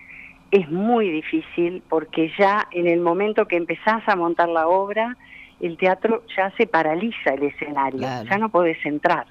es 0.53 0.71
muy 0.71 1.11
difícil 1.11 1.83
porque 1.89 2.31
ya 2.39 2.69
en 2.71 2.87
el 2.87 3.01
momento 3.01 3.47
que 3.49 3.57
empezás 3.57 4.07
a 4.07 4.15
montar 4.15 4.49
la 4.49 4.69
obra, 4.69 5.17
el 5.63 5.77
teatro 5.79 6.23
ya 6.37 6.51
se 6.57 6.67
paraliza 6.67 7.35
el 7.35 7.45
escenario, 7.45 8.01
Claro. 8.01 8.29
ya 8.29 8.39
no 8.39 8.49
podés 8.51 8.85
entrar. 8.85 9.27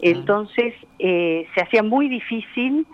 Entonces 0.00 0.74
eh, 0.98 1.46
se 1.54 1.62
hacía 1.62 1.82
muy 1.82 2.08
difícil 2.08 2.86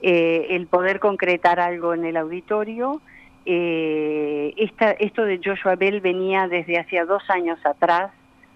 eh, 0.00 0.46
el 0.50 0.66
poder 0.66 0.98
concretar 0.98 1.60
algo 1.60 1.92
en 1.94 2.04
el 2.04 2.16
auditorio. 2.16 3.00
Eh, 3.46 4.54
esta, 4.56 4.92
esto 4.92 5.24
de 5.24 5.38
Joshua 5.44 5.76
Bell 5.76 6.00
venía 6.00 6.48
desde 6.48 6.78
hacía 6.78 7.04
dos 7.04 7.22
años 7.28 7.58
atrás 7.66 8.10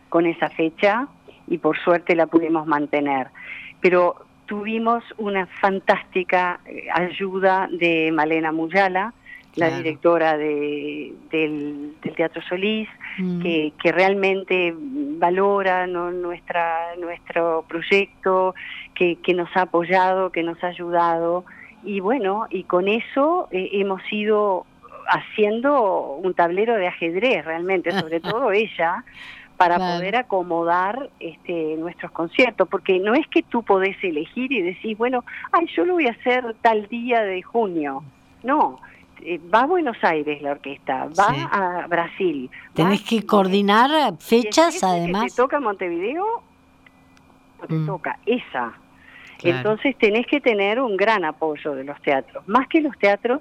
con 0.08 0.24
esa 0.24 0.48
fecha 0.48 1.06
y 1.46 1.58
por 1.58 1.78
suerte 1.78 2.16
la 2.16 2.26
pudimos 2.26 2.66
mantener. 2.66 3.28
Pero 3.82 4.16
tuvimos 4.46 5.04
una 5.18 5.46
fantástica 5.60 6.60
eh, 6.64 6.86
ayuda 6.92 7.68
de 7.70 8.10
Malena 8.12 8.50
Muyala, 8.52 9.12
la 9.56 9.70
directora 9.78 10.36
de- 10.36 11.12
del, 11.30 11.94
del 12.02 12.14
Teatro 12.14 12.40
Solís, 12.48 12.88
Mm. 13.18 13.42
que, 13.42 13.72
que 13.82 13.90
realmente 13.90 14.72
valora 14.76 15.86
¿no? 15.88 16.12
nuestra 16.12 16.94
nuestro 17.00 17.64
proyecto, 17.68 18.54
que, 18.94 19.16
que 19.16 19.34
nos 19.34 19.48
ha 19.56 19.62
apoyado, 19.62 20.30
que 20.30 20.42
nos 20.44 20.62
ha 20.62 20.68
ayudado. 20.68 21.44
Y 21.82 21.98
bueno, 22.00 22.46
y 22.50 22.62
con 22.64 22.86
eso 22.86 23.48
eh, 23.50 23.70
hemos 23.72 24.00
ido 24.12 24.66
haciendo 25.08 26.12
un 26.22 26.34
tablero 26.34 26.74
de 26.76 26.86
ajedrez 26.86 27.44
realmente, 27.44 27.90
sobre 27.92 28.20
todo 28.20 28.52
ella, 28.52 29.04
para 29.56 29.76
Claro. 29.76 29.98
poder 29.98 30.14
acomodar 30.16 31.10
este, 31.18 31.74
nuestros 31.76 32.12
conciertos, 32.12 32.68
porque 32.68 33.00
no 33.00 33.14
es 33.14 33.26
que 33.26 33.42
tú 33.42 33.64
podés 33.64 33.96
elegir 34.04 34.52
y 34.52 34.62
decís, 34.62 34.96
bueno, 34.96 35.24
ay, 35.50 35.66
yo 35.74 35.84
lo 35.84 35.94
voy 35.94 36.06
a 36.06 36.12
hacer 36.12 36.54
tal 36.62 36.86
día 36.86 37.22
de 37.22 37.42
junio. 37.42 38.04
No, 38.44 38.78
va 39.52 39.60
a 39.62 39.66
Buenos 39.66 39.96
Aires 40.02 40.40
la 40.42 40.52
orquesta, 40.52 41.06
va 41.18 41.34
Sí. 41.34 41.46
a 41.50 41.86
Brasil. 41.88 42.50
Tenés 42.74 43.02
que 43.02 43.24
coordinar 43.24 43.90
fechas 44.18 44.74
ese 44.76 44.80
que 44.80 44.86
además. 44.86 45.34
te 45.34 45.42
toca 45.42 45.60
Montevideo, 45.60 46.42
o 47.62 47.66
te 47.66 47.74
Mm. 47.74 47.86
toca 47.86 48.18
esa. 48.26 48.72
Claro. 49.38 49.56
Entonces 49.58 49.96
tenés 49.98 50.26
que 50.26 50.40
tener 50.40 50.80
un 50.80 50.96
gran 50.96 51.24
apoyo 51.24 51.74
de 51.74 51.84
los 51.84 52.00
teatros. 52.02 52.46
Más 52.48 52.66
que 52.68 52.80
los 52.80 52.96
teatros, 52.98 53.40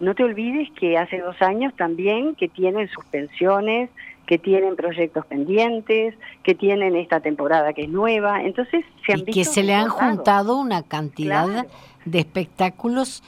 no 0.00 0.14
te 0.14 0.24
olvides 0.24 0.68
que 0.72 0.98
hace 0.98 1.18
dos 1.20 1.40
años 1.40 1.72
también 1.76 2.34
que 2.34 2.48
tienen 2.48 2.88
suspensiones, 2.88 3.88
que 4.26 4.38
tienen 4.38 4.76
proyectos 4.76 5.26
pendientes, 5.26 6.14
que 6.42 6.54
tienen 6.54 6.96
esta 6.96 7.20
temporada 7.20 7.72
que 7.72 7.82
es 7.82 7.88
nueva. 7.88 8.42
Entonces 8.42 8.84
se 9.06 9.12
han 9.12 9.20
y 9.20 9.24
que 9.26 9.44
se 9.44 9.62
le 9.62 9.74
han 9.74 9.88
juntado 9.88 10.56
una 10.56 10.82
cantidad 10.82 11.46
Claro. 11.46 11.68
de 12.04 12.18
espectáculos 12.20 13.22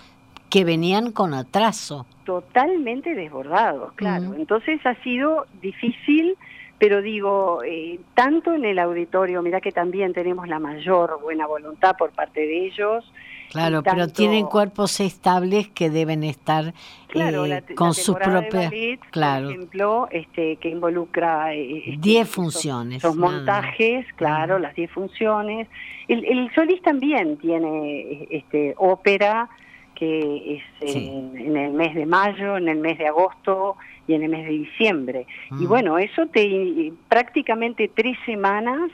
que 0.50 0.64
venían 0.64 1.12
con 1.12 1.34
atraso. 1.34 2.06
totalmente 2.24 3.14
desbordados, 3.14 3.92
claro. 3.94 4.34
Entonces 4.34 4.80
ha 4.86 4.94
sido 5.02 5.46
difícil, 5.60 6.36
pero 6.78 7.02
digo, 7.02 7.62
eh, 7.64 8.00
tanto 8.14 8.54
en 8.54 8.64
el 8.64 8.78
auditorio, 8.78 9.42
mira 9.42 9.60
que 9.60 9.72
también 9.72 10.12
tenemos 10.12 10.48
la 10.48 10.58
mayor 10.58 11.20
buena 11.20 11.46
voluntad 11.46 11.96
por 11.98 12.10
parte 12.12 12.40
de 12.40 12.66
ellos. 12.66 13.04
Claro, 13.50 13.82
pero 13.84 14.08
tienen 14.08 14.46
cuerpos 14.46 14.98
estables 14.98 15.68
que 15.68 15.88
deben 15.88 16.24
estar 16.24 16.74
Claro, 17.06 17.44
eh, 17.44 17.48
la, 17.48 17.74
con 17.76 17.88
la 17.88 17.94
su 17.94 18.14
de 18.14 18.20
propia... 18.20 18.60
ballet, 18.64 19.00
claro. 19.10 19.46
por 19.46 19.54
ejemplo, 19.54 20.08
este, 20.10 20.56
que 20.56 20.68
involucra 20.70 21.54
eh, 21.54 21.94
este, 21.94 22.24
funciones, 22.24 23.04
más. 23.04 23.14
montajes, 23.14 24.06
claro, 24.16 24.58
las 24.58 24.74
10 24.74 24.90
funciones. 24.90 25.68
El, 26.08 26.24
el 26.24 26.52
Solís 26.54 26.82
también 26.82 27.36
tiene 27.36 28.26
este, 28.30 28.74
ópera, 28.76 29.48
que 30.08 30.54
es 30.82 30.92
Sí. 30.92 31.08
en, 31.08 31.36
en 31.36 31.56
el 31.56 31.72
mes 31.72 31.94
de 31.94 32.06
mayo, 32.06 32.56
en 32.56 32.68
el 32.68 32.78
mes 32.78 32.98
de 32.98 33.06
agosto 33.08 33.76
y 34.06 34.14
en 34.14 34.22
el 34.22 34.28
mes 34.30 34.44
de 34.44 34.52
diciembre. 34.52 35.26
Y 35.52 35.64
Mm. 35.64 35.68
bueno, 35.68 35.98
eso 35.98 36.26
te 36.26 36.92
prácticamente 37.08 37.90
tres 37.94 38.16
semanas 38.26 38.90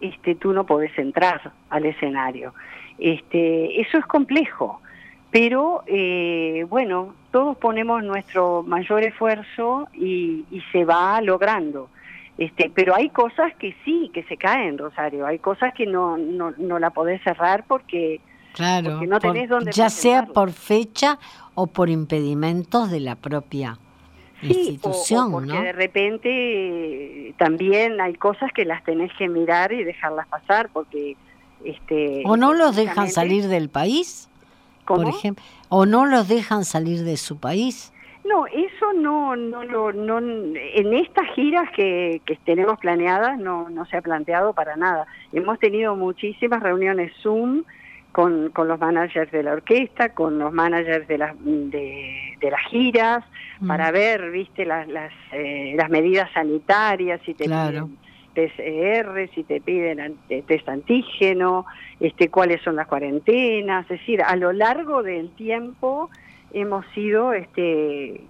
este, 0.00 0.34
tú 0.34 0.52
no 0.52 0.64
podés 0.64 0.96
entrar 0.98 1.52
al 1.70 1.84
escenario. 1.86 2.52
Este, 2.98 3.80
eso 3.80 3.98
es 3.98 4.06
complejo, 4.06 4.80
pero 5.30 5.82
eh, 5.86 6.64
bueno, 6.68 7.14
todos 7.30 7.56
ponemos 7.58 8.02
nuestro 8.02 8.62
mayor 8.62 9.02
esfuerzo 9.04 9.88
y, 9.94 10.44
y 10.50 10.60
se 10.72 10.84
va 10.84 11.20
logrando. 11.20 11.88
Este, 12.38 12.70
pero 12.74 12.94
hay 12.94 13.08
cosas 13.08 13.54
que 13.56 13.74
sí, 13.84 14.10
que 14.12 14.22
se 14.24 14.36
caen, 14.36 14.76
Rosario. 14.76 15.26
Hay 15.26 15.38
cosas 15.38 15.72
que 15.74 15.86
no, 15.86 16.18
no, 16.18 16.52
no 16.58 16.78
la 16.78 16.90
podés 16.90 17.22
cerrar 17.22 17.64
porque 17.66 18.20
Claro, 18.56 18.92
porque 18.92 19.06
no 19.06 19.18
por- 19.20 19.32
tenés 19.34 19.48
dónde 19.50 19.70
ya 19.72 19.90
sea 19.90 20.26
por 20.26 20.50
fecha 20.50 21.18
o 21.54 21.66
por 21.66 21.90
impedimentos 21.90 22.90
de 22.90 23.00
la 23.00 23.14
propia 23.14 23.78
Sí, 24.40 24.48
institución, 24.48 25.26
o 25.28 25.30
porque 25.32 25.46
¿no? 25.52 25.62
de 25.62 25.72
repente 25.72 26.28
eh, 27.28 27.34
también 27.38 28.00
hay 28.00 28.14
cosas 28.14 28.50
que 28.52 28.64
las 28.64 28.82
tenés 28.84 29.12
que 29.18 29.28
mirar 29.28 29.72
y 29.72 29.84
dejarlas 29.84 30.26
pasar 30.28 30.68
porque 30.72 31.16
este 31.64 32.22
O 32.26 32.36
no 32.36 32.52
los 32.54 32.76
dejan 32.76 33.08
salir 33.10 33.48
del 33.48 33.68
país, 33.68 34.28
por 34.86 35.06
ejemplo, 35.06 35.42
o 35.68 35.84
no 35.86 36.06
los 36.06 36.28
dejan 36.28 36.64
salir 36.64 37.02
de 37.04 37.16
su 37.16 37.38
país. 37.38 37.92
No, 38.24 38.46
eso 38.46 38.92
no, 38.94 39.36
no, 39.36 39.62
lo 39.64 39.92
no, 39.92 40.18
en 40.18 40.94
estas 40.94 41.28
giras 41.34 41.70
que, 41.74 42.20
que 42.26 42.36
tenemos 42.44 42.78
planeadas 42.78 43.38
no, 43.38 43.68
no 43.70 43.86
se 43.86 43.96
ha 43.96 44.02
planteado 44.02 44.52
para 44.52 44.76
nada. 44.76 45.06
Hemos 45.32 45.58
tenido 45.60 45.94
muchísimas 45.96 46.62
reuniones 46.62 47.12
Zoom 47.22 47.62
con, 48.16 48.48
con 48.48 48.66
los 48.66 48.80
managers 48.80 49.30
de 49.30 49.42
la 49.42 49.52
orquesta, 49.52 50.14
con 50.14 50.38
los 50.38 50.50
managers 50.50 51.06
de 51.06 51.18
las, 51.18 51.34
de, 51.44 52.34
de 52.40 52.50
las 52.50 52.62
giras, 52.70 53.22
Mm. 53.60 53.68
para 53.68 53.90
ver, 53.90 54.30
viste, 54.30 54.64
las, 54.66 54.86
las, 54.88 55.12
eh, 55.32 55.74
las 55.76 55.88
medidas 55.90 56.30
sanitarias, 56.32 57.20
si 57.26 57.32
te 57.34 57.44
Claro. 57.44 57.88
piden 57.88 57.98
PCR, 58.34 59.28
si 59.34 59.44
te 59.44 59.60
piden 59.62 59.98
ante- 60.00 60.42
test 60.42 60.66
antígeno, 60.68 61.64
este, 62.00 62.28
cuáles 62.30 62.60
son 62.62 62.76
las 62.76 62.86
cuarentenas, 62.86 63.84
es 63.90 63.98
decir, 64.00 64.20
a 64.22 64.36
lo 64.36 64.52
largo 64.52 65.02
del 65.02 65.30
tiempo 65.36 66.10
hemos 66.52 66.84
ido 66.96 67.32
este, 67.34 68.20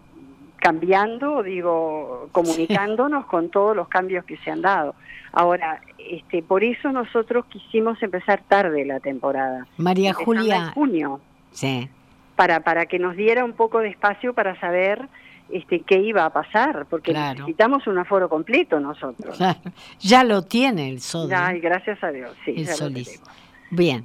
cambiando, 0.57 1.43
digo, 1.43 2.29
comunicándonos 2.33 3.27
con 3.27 3.51
todos 3.51 3.77
los 3.77 3.89
cambios 3.89 4.25
que 4.25 4.37
se 4.39 4.51
han 4.51 4.63
dado. 4.63 4.95
Ahora, 5.33 5.81
este, 5.99 6.43
por 6.43 6.65
eso 6.65 6.91
nosotros 6.93 7.45
quisimos 7.47 8.03
empezar 8.03 8.43
tarde 8.49 8.85
la 8.85 9.01
temporada. 9.01 9.67
María 9.77 10.11
empezando 10.11 10.41
Julia, 10.41 10.57
En 10.57 10.71
junio, 10.73 11.21
sí, 11.53 11.89
para, 12.37 12.61
para 12.61 12.87
que 12.87 12.99
nos 12.99 13.17
diera 13.17 13.45
un 13.45 13.53
poco 13.53 13.81
de 13.81 13.89
espacio 13.89 14.33
para 14.35 14.59
saber 14.61 15.09
este, 15.51 15.81
qué 15.81 15.99
iba 16.01 16.25
a 16.25 16.31
pasar, 16.31 16.87
porque 16.91 17.13
Claro. 17.13 17.41
necesitamos 17.41 17.87
un 17.87 17.99
aforo 17.99 18.29
completo 18.29 18.81
nosotros. 18.81 19.37
claro, 19.37 19.61
ya 20.01 20.25
lo 20.25 20.43
tiene 20.43 20.89
el 20.91 21.01
SODI, 21.01 21.31
Ya, 21.31 21.55
y 21.55 21.61
gracias 21.61 22.03
a 22.03 22.09
Dios, 22.11 22.31
sí. 22.45 22.53
el 22.57 22.67
ya 22.67 22.75
Solís. 22.75 23.23
Bien, 23.71 24.05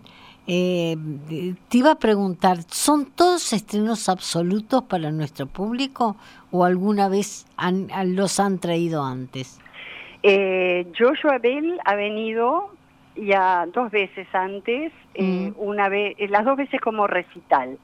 eh, 0.53 0.97
te 1.69 1.77
iba 1.77 1.91
a 1.91 1.95
preguntar, 1.95 2.57
¿son 2.67 3.05
todos 3.05 3.53
estrenos 3.53 4.09
absolutos 4.09 4.83
para 4.83 5.09
nuestro 5.09 5.47
público 5.47 6.17
o 6.51 6.65
alguna 6.65 7.07
vez 7.07 7.45
han- 7.55 7.87
los 8.15 8.37
han 8.37 8.59
traído 8.59 9.01
antes? 9.05 9.59
Eh, 10.23 10.87
Joshua 10.99 11.37
Bell 11.37 11.79
ha 11.85 11.95
venido 11.95 12.69
ya 13.15 13.65
dos 13.73 13.91
veces 13.91 14.27
antes, 14.33 14.91
eh, 15.13 15.23
Mm. 15.23 15.53
una 15.55 15.87
vez, 15.87 16.15
eh, 16.17 16.27
las 16.27 16.43
dos 16.43 16.57
veces 16.57 16.81
como 16.81 17.07
recital. 17.07 17.77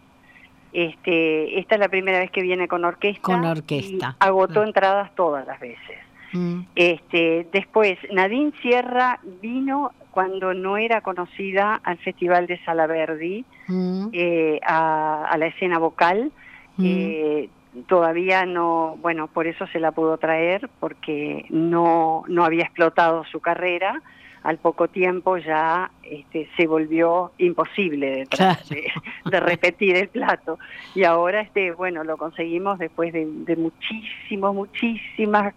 Este, 0.73 1.59
esta 1.59 1.75
es 1.75 1.79
la 1.79 1.87
primera 1.87 2.19
vez 2.19 2.29
que 2.31 2.41
viene 2.41 2.67
con 2.67 2.83
orquesta. 2.83 3.21
Con 3.21 3.45
orquesta, 3.45 4.15
y 4.19 4.23
agotó 4.25 4.63
entradas 4.63 5.15
todas 5.15 5.47
las 5.47 5.59
veces. 5.59 5.97
Mm, 6.33 6.59
Este, 6.75 7.47
después, 7.53 7.97
Nadine 8.11 8.51
Sierra 8.61 9.19
vino 9.41 9.91
cuando 10.17 10.55
no 10.55 10.77
era 10.77 11.01
conocida 11.01 11.79
al 11.83 11.99
Festival 11.99 12.47
de 12.47 12.59
Salaverdi, 12.65 13.45
mm, 13.67 14.07
eh, 14.13 14.59
a, 14.65 15.25
a 15.25 15.37
la 15.37 15.45
escena 15.45 15.77
vocal. 15.77 16.31
mm. 16.77 16.83
Eh, 16.83 17.49
todavía 17.85 18.43
no, 18.47 18.97
bueno, 18.99 19.27
por 19.27 19.45
eso 19.45 19.67
se 19.67 19.79
la 19.79 19.91
pudo 19.91 20.17
traer, 20.17 20.71
porque 20.79 21.45
no, 21.51 22.23
no 22.29 22.45
había 22.45 22.63
explotado 22.63 23.25
su 23.25 23.41
carrera. 23.41 24.01
Al 24.43 24.57
poco 24.57 24.87
tiempo 24.87 25.37
ya 25.37 25.91
este, 26.03 26.47
se 26.55 26.67
volvió 26.67 27.31
imposible 27.37 28.09
de, 28.11 28.23
tra- 28.27 28.37
Claro. 28.37 28.59
de, 28.69 28.91
de 29.31 29.39
repetir 29.39 29.95
el 29.97 30.07
plato. 30.07 30.57
Y 30.95 31.03
ahora, 31.03 31.41
este, 31.41 31.71
bueno, 31.71 32.03
lo 32.03 32.17
conseguimos 32.17 32.79
después 32.79 33.11
de, 33.13 33.25
de 33.27 33.55
muchísimos, 33.55 34.55
muchísimas 34.55 35.53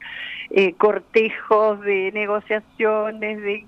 eh, 0.51 0.73
cortejos 0.75 1.81
de 1.83 2.11
negociaciones, 2.13 3.41
de, 3.41 3.67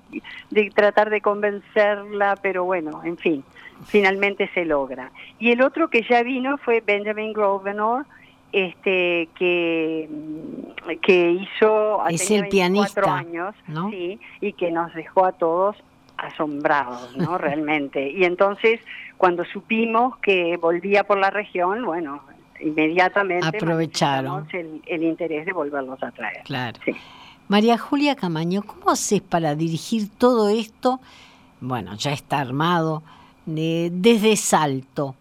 de 0.50 0.70
tratar 0.70 1.10
de 1.10 1.20
convencerla, 1.20 2.36
pero 2.42 2.64
bueno, 2.64 3.02
en 3.04 3.16
fin, 3.16 3.44
finalmente 3.86 4.50
se 4.54 4.64
logra. 4.64 5.12
Y 5.38 5.52
el 5.52 5.62
otro 5.62 5.88
que 5.88 6.02
ya 6.02 6.22
vino 6.22 6.58
fue 6.58 6.80
Benjamin 6.80 7.32
Grosvenor, 7.32 8.06
este 8.52 9.28
que 9.38 10.08
que 11.00 11.30
hizo 11.30 12.06
es 12.08 12.30
el 12.30 12.48
pianista 12.48 13.16
años 13.16 13.54
sí 13.90 14.20
y 14.40 14.52
que 14.52 14.70
nos 14.70 14.92
dejó 14.94 15.24
a 15.24 15.32
todos 15.32 15.76
asombrados 16.18 17.16
no 17.16 17.38
realmente. 17.38 18.10
Y 18.10 18.24
entonces 18.24 18.80
cuando 19.16 19.44
supimos 19.44 20.18
que 20.18 20.56
volvía 20.58 21.04
por 21.04 21.18
la 21.18 21.30
región 21.30 21.84
bueno 21.84 22.22
inmediatamente 22.60 23.46
aprovecharon. 23.46 24.46
el, 24.52 24.82
el, 24.86 25.02
interés 25.02 25.46
de 25.46 25.52
volverlos 25.52 26.00
a 26.02 26.12
traer. 26.12 26.42
Claro. 26.44 26.78
María 27.48 27.76
Julia 27.78 28.14
Camaño 28.14 28.62
cómo 28.62 28.90
haces 28.90 29.22
para 29.22 29.54
dirigir 29.54 30.10
todo 30.10 30.50
esto 30.50 31.00
bueno 31.60 31.94
ya 31.94 32.12
está 32.12 32.38
armado 32.38 33.02
desde 33.46 34.36
Salto 34.36 35.16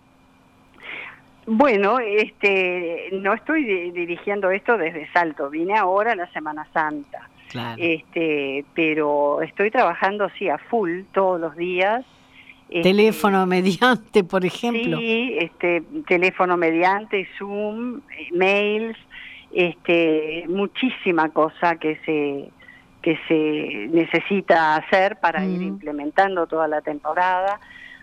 bueno, 1.47 1.99
este, 1.99 3.09
no 3.13 3.33
estoy 3.33 3.91
dirigiendo 3.91 4.51
esto 4.51 4.77
desde 4.77 5.11
Salto, 5.11 5.49
vine 5.49 5.75
ahora 5.75 6.15
la 6.15 6.31
Semana 6.31 6.67
Santa. 6.73 7.29
Este, 7.77 8.63
pero 8.73 9.41
estoy 9.41 9.71
trabajando 9.71 10.29
sí 10.37 10.47
a 10.47 10.57
full 10.57 11.01
todos 11.13 11.39
los 11.39 11.55
días. 11.57 12.05
Este, 12.69 12.83
teléfono 12.83 13.45
mediante, 13.47 14.23
por 14.23 14.45
ejemplo. 14.45 14.97
Sí, 14.97 15.35
este, 15.37 15.83
teléfono 16.07 16.55
mediante, 16.55 17.27
Zoom, 17.37 18.01
mails, 18.31 18.97
este, 19.51 20.45
muchísima 20.47 21.29
cosa 21.29 21.75
que 21.75 21.97
se 22.05 22.49
que 23.01 23.17
se 23.27 23.87
necesita 23.91 24.75
hacer 24.75 25.17
para 25.19 25.43
ir 25.43 25.61
mm. 25.61 25.63
implementando 25.63 26.45
toda 26.45 26.67
la 26.67 26.81
temporada 26.81 27.59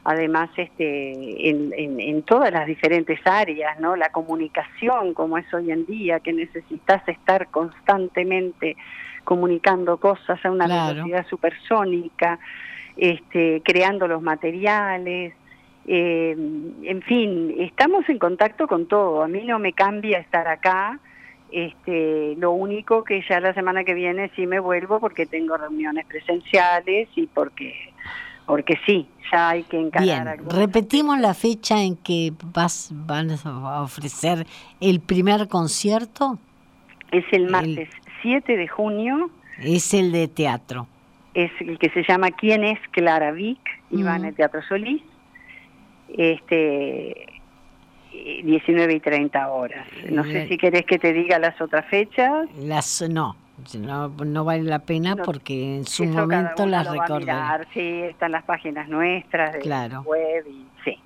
además 0.09 0.49
este, 0.57 1.51
en, 1.51 2.23
todas 2.23 2.51
las 2.51 2.67
diferentes 2.67 3.21
áreas, 3.27 3.79
¿no? 3.79 3.95
La 3.95 4.09
comunicación, 4.09 5.13
como 5.13 5.37
es 5.37 5.53
hoy 5.53 5.71
en 5.71 5.85
día, 5.85 6.21
que 6.21 6.33
necesitas 6.33 7.07
estar 7.07 7.49
constantemente 7.49 8.75
comunicando 9.25 9.99
cosas 9.99 10.43
a 10.43 10.51
una 10.51 10.67
velocidad 10.67 11.27
supersónica, 11.27 12.39
este, 12.97 13.61
creando 13.63 14.09
los 14.09 14.23
materiales, 14.23 15.35
eh, 15.87 16.31
en 16.31 17.03
fin, 17.03 17.55
estamos 17.59 18.09
en 18.09 18.19
contacto 18.19 18.67
con 18.67 18.87
todo. 18.89 19.23
A 19.23 19.29
mí 19.29 19.45
no 19.45 19.59
me 19.59 19.75
cambia 19.75 20.21
estar 20.21 20.49
acá. 20.49 20.99
Este, 21.53 22.35
lo 22.39 22.53
único 22.53 23.05
que 23.05 23.23
ya 23.29 23.41
la 23.41 23.53
semana 23.53 23.85
que 23.85 23.93
viene 23.93 24.31
sí 24.37 24.47
me 24.47 24.59
vuelvo 24.59 25.01
porque 25.01 25.27
tengo 25.27 25.59
reuniones 25.59 26.07
presenciales 26.07 27.09
y 27.15 27.27
porque 27.27 27.93
porque 28.49 28.79
sí, 28.87 29.07
ya 29.31 29.51
hay 29.51 29.63
que 29.65 29.79
encarar. 29.79 30.39
Bien, 30.39 30.49
repetimos 30.49 31.21
la 31.21 31.35
fecha 31.35 31.83
en 31.83 31.97
que 31.97 32.33
vas 32.43 32.91
van 32.93 33.31
a 33.31 33.83
ofrecer 33.83 34.47
el 34.81 35.01
primer 35.01 35.49
concierto. 35.49 36.39
Es 37.13 37.27
el 37.31 37.51
martes 37.51 37.91
7 38.23 38.57
de 38.57 38.67
junio. 38.67 39.31
Es 39.59 39.93
el 39.93 40.13
de 40.13 40.29
teatro. 40.29 40.89
Es 41.35 41.51
el 41.61 41.79
que 41.79 41.91
se 41.91 42.03
llama 42.09 42.31
¿Quién 42.31 42.65
es 42.65 42.79
Clara 42.91 43.33
Vic? 43.33 43.61
Y 43.91 44.03
va 44.03 44.17
en 44.17 44.25
el 44.25 44.35
Teatro 44.35 44.63
Solís. 44.63 45.03
Este 46.17 47.27
19 48.45 48.95
y 48.95 49.01
30 49.01 49.51
horas. 49.51 49.87
No 50.11 50.25
sé 50.25 50.49
si 50.49 50.57
querés 50.57 50.87
que 50.87 50.99
te 50.99 51.13
diga 51.13 51.39
las 51.39 51.61
otras 51.61 51.85
fechas. 51.87 52.49
Las 52.57 53.03
no, 53.11 53.37
no, 53.79 54.09
no 54.09 54.45
vale 54.45 54.63
la 54.65 54.79
pena 54.81 55.17
porque 55.17 55.77
en 55.77 55.87
su 55.87 56.05
momento 56.05 56.67
las 56.67 56.91
recordaré. 56.91 57.67
Sí, 57.73 58.03
están 58.03 58.33
las 58.33 58.45
páginas 58.45 58.89
nuestras 58.89 59.53
de 59.53 59.59
claro. 59.61 60.03
web 60.03 60.47
y 60.49 60.67
sí. 60.85 60.99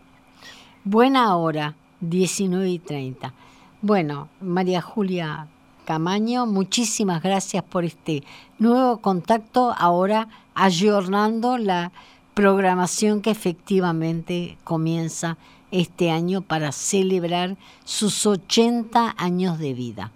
Buena 0.84 1.36
hora, 1.36 1.74
19 2.00 2.68
y 2.68 2.78
30. 2.78 3.32
Bueno, 3.80 4.28
María 4.40 4.80
Julia 4.80 5.46
Camaño, 5.84 6.46
muchísimas 6.46 7.22
gracias 7.22 7.64
por 7.64 7.84
este 7.84 8.22
nuevo 8.58 8.98
contacto, 8.98 9.74
ahora 9.76 10.28
ayornando 10.54 11.58
la 11.58 11.90
programación 12.34 13.20
que 13.20 13.30
efectivamente 13.30 14.56
comienza 14.64 15.36
este 15.70 16.10
año 16.10 16.42
para 16.42 16.70
celebrar 16.70 17.56
sus 17.84 18.26
80 18.26 19.14
años 19.18 19.58
de 19.58 19.74
vida. 19.74 20.12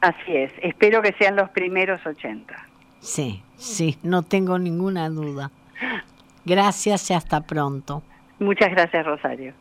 Así 0.00 0.36
es, 0.36 0.52
espero 0.62 1.02
que 1.02 1.12
sean 1.18 1.36
los 1.36 1.50
primeros 1.50 2.04
80. 2.06 2.54
Sí, 3.00 3.42
sí, 3.56 3.98
no 4.02 4.22
tengo 4.22 4.58
ninguna 4.58 5.08
duda. 5.08 5.50
Gracias 6.44 7.10
y 7.10 7.14
hasta 7.14 7.40
pronto. 7.40 8.02
Muchas 8.38 8.70
gracias, 8.70 9.04
Rosario. 9.04 9.54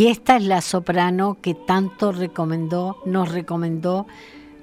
Y 0.00 0.06
esta 0.06 0.36
es 0.36 0.44
la 0.44 0.62
soprano 0.62 1.36
que 1.42 1.52
tanto 1.52 2.10
recomendó, 2.10 3.02
nos 3.04 3.30
recomendó 3.30 4.06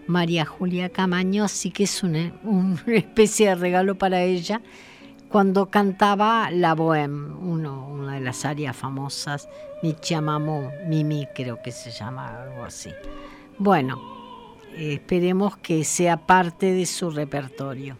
María 0.07 0.45
Julia 0.45 0.89
Camaño, 0.89 1.43
así 1.43 1.69
que 1.69 1.83
es 1.83 2.01
una, 2.01 2.33
especie 2.87 3.49
de 3.49 3.53
regalo 3.53 3.99
para 3.99 4.23
ella 4.23 4.63
cuando 5.29 5.67
cantaba 5.67 6.49
La 6.49 6.75
Bohème, 6.75 7.35
uno, 7.39 7.87
una 7.87 8.15
de 8.15 8.21
las 8.21 8.45
áreas 8.45 8.75
famosas, 8.75 9.47
Mi 9.83 9.93
Chamamo, 9.93 10.71
Mimi 10.87 11.27
creo 11.35 11.61
que 11.61 11.71
se 11.71 11.91
llama, 11.91 12.41
algo 12.41 12.63
así. 12.63 12.89
Bueno, 13.59 14.01
esperemos 14.75 15.55
que 15.57 15.83
sea 15.83 16.17
parte 16.17 16.73
de 16.73 16.87
su 16.87 17.11
repertorio. 17.11 17.95